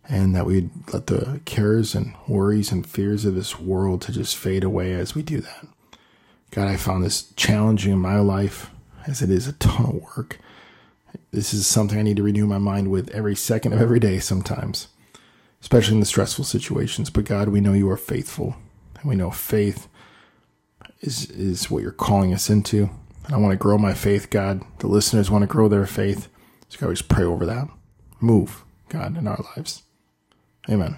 and 0.08 0.34
that 0.34 0.46
we'd 0.46 0.70
let 0.92 1.06
the 1.06 1.40
cares 1.44 1.94
and 1.94 2.14
worries 2.28 2.72
and 2.72 2.86
fears 2.86 3.24
of 3.24 3.34
this 3.34 3.58
world 3.58 4.02
to 4.02 4.12
just 4.12 4.36
fade 4.36 4.64
away 4.64 4.92
as 4.92 5.14
we 5.14 5.22
do 5.22 5.40
that. 5.40 5.66
God, 6.50 6.68
I 6.68 6.76
found 6.76 7.04
this 7.04 7.32
challenging 7.36 7.92
in 7.92 7.98
my 7.98 8.18
life 8.18 8.70
as 9.06 9.22
it 9.22 9.30
is 9.30 9.46
a 9.46 9.52
ton 9.54 9.86
of 9.86 10.16
work. 10.16 10.38
This 11.30 11.54
is 11.54 11.66
something 11.66 11.98
I 11.98 12.02
need 12.02 12.16
to 12.16 12.22
renew 12.22 12.46
my 12.46 12.58
mind 12.58 12.90
with 12.90 13.08
every 13.10 13.36
second 13.36 13.72
of 13.72 13.80
every 13.80 14.00
day 14.00 14.18
sometimes, 14.18 14.88
especially 15.62 15.94
in 15.94 16.00
the 16.00 16.06
stressful 16.06 16.44
situations. 16.44 17.08
But 17.08 17.24
God, 17.24 17.48
we 17.48 17.60
know 17.60 17.72
you 17.72 17.88
are 17.88 17.96
faithful, 17.96 18.56
and 19.00 19.08
we 19.08 19.16
know 19.16 19.30
faith 19.30 19.88
is, 21.00 21.30
is 21.30 21.70
what 21.70 21.82
you're 21.82 21.92
calling 21.92 22.32
us 22.32 22.50
into. 22.50 22.90
And 23.24 23.34
I 23.34 23.38
want 23.38 23.52
to 23.52 23.56
grow 23.56 23.78
my 23.78 23.94
faith, 23.94 24.30
God. 24.30 24.62
The 24.78 24.86
listeners 24.86 25.30
want 25.30 25.42
to 25.42 25.46
grow 25.48 25.68
their 25.68 25.86
faith. 25.86 26.28
So 26.68 26.78
God, 26.80 26.88
we 26.88 26.94
just 26.94 27.08
pray 27.08 27.24
over 27.24 27.46
that. 27.46 27.68
Move, 28.20 28.64
God, 28.88 29.16
in 29.16 29.26
our 29.26 29.44
lives. 29.56 29.82
Amen. 30.68 30.96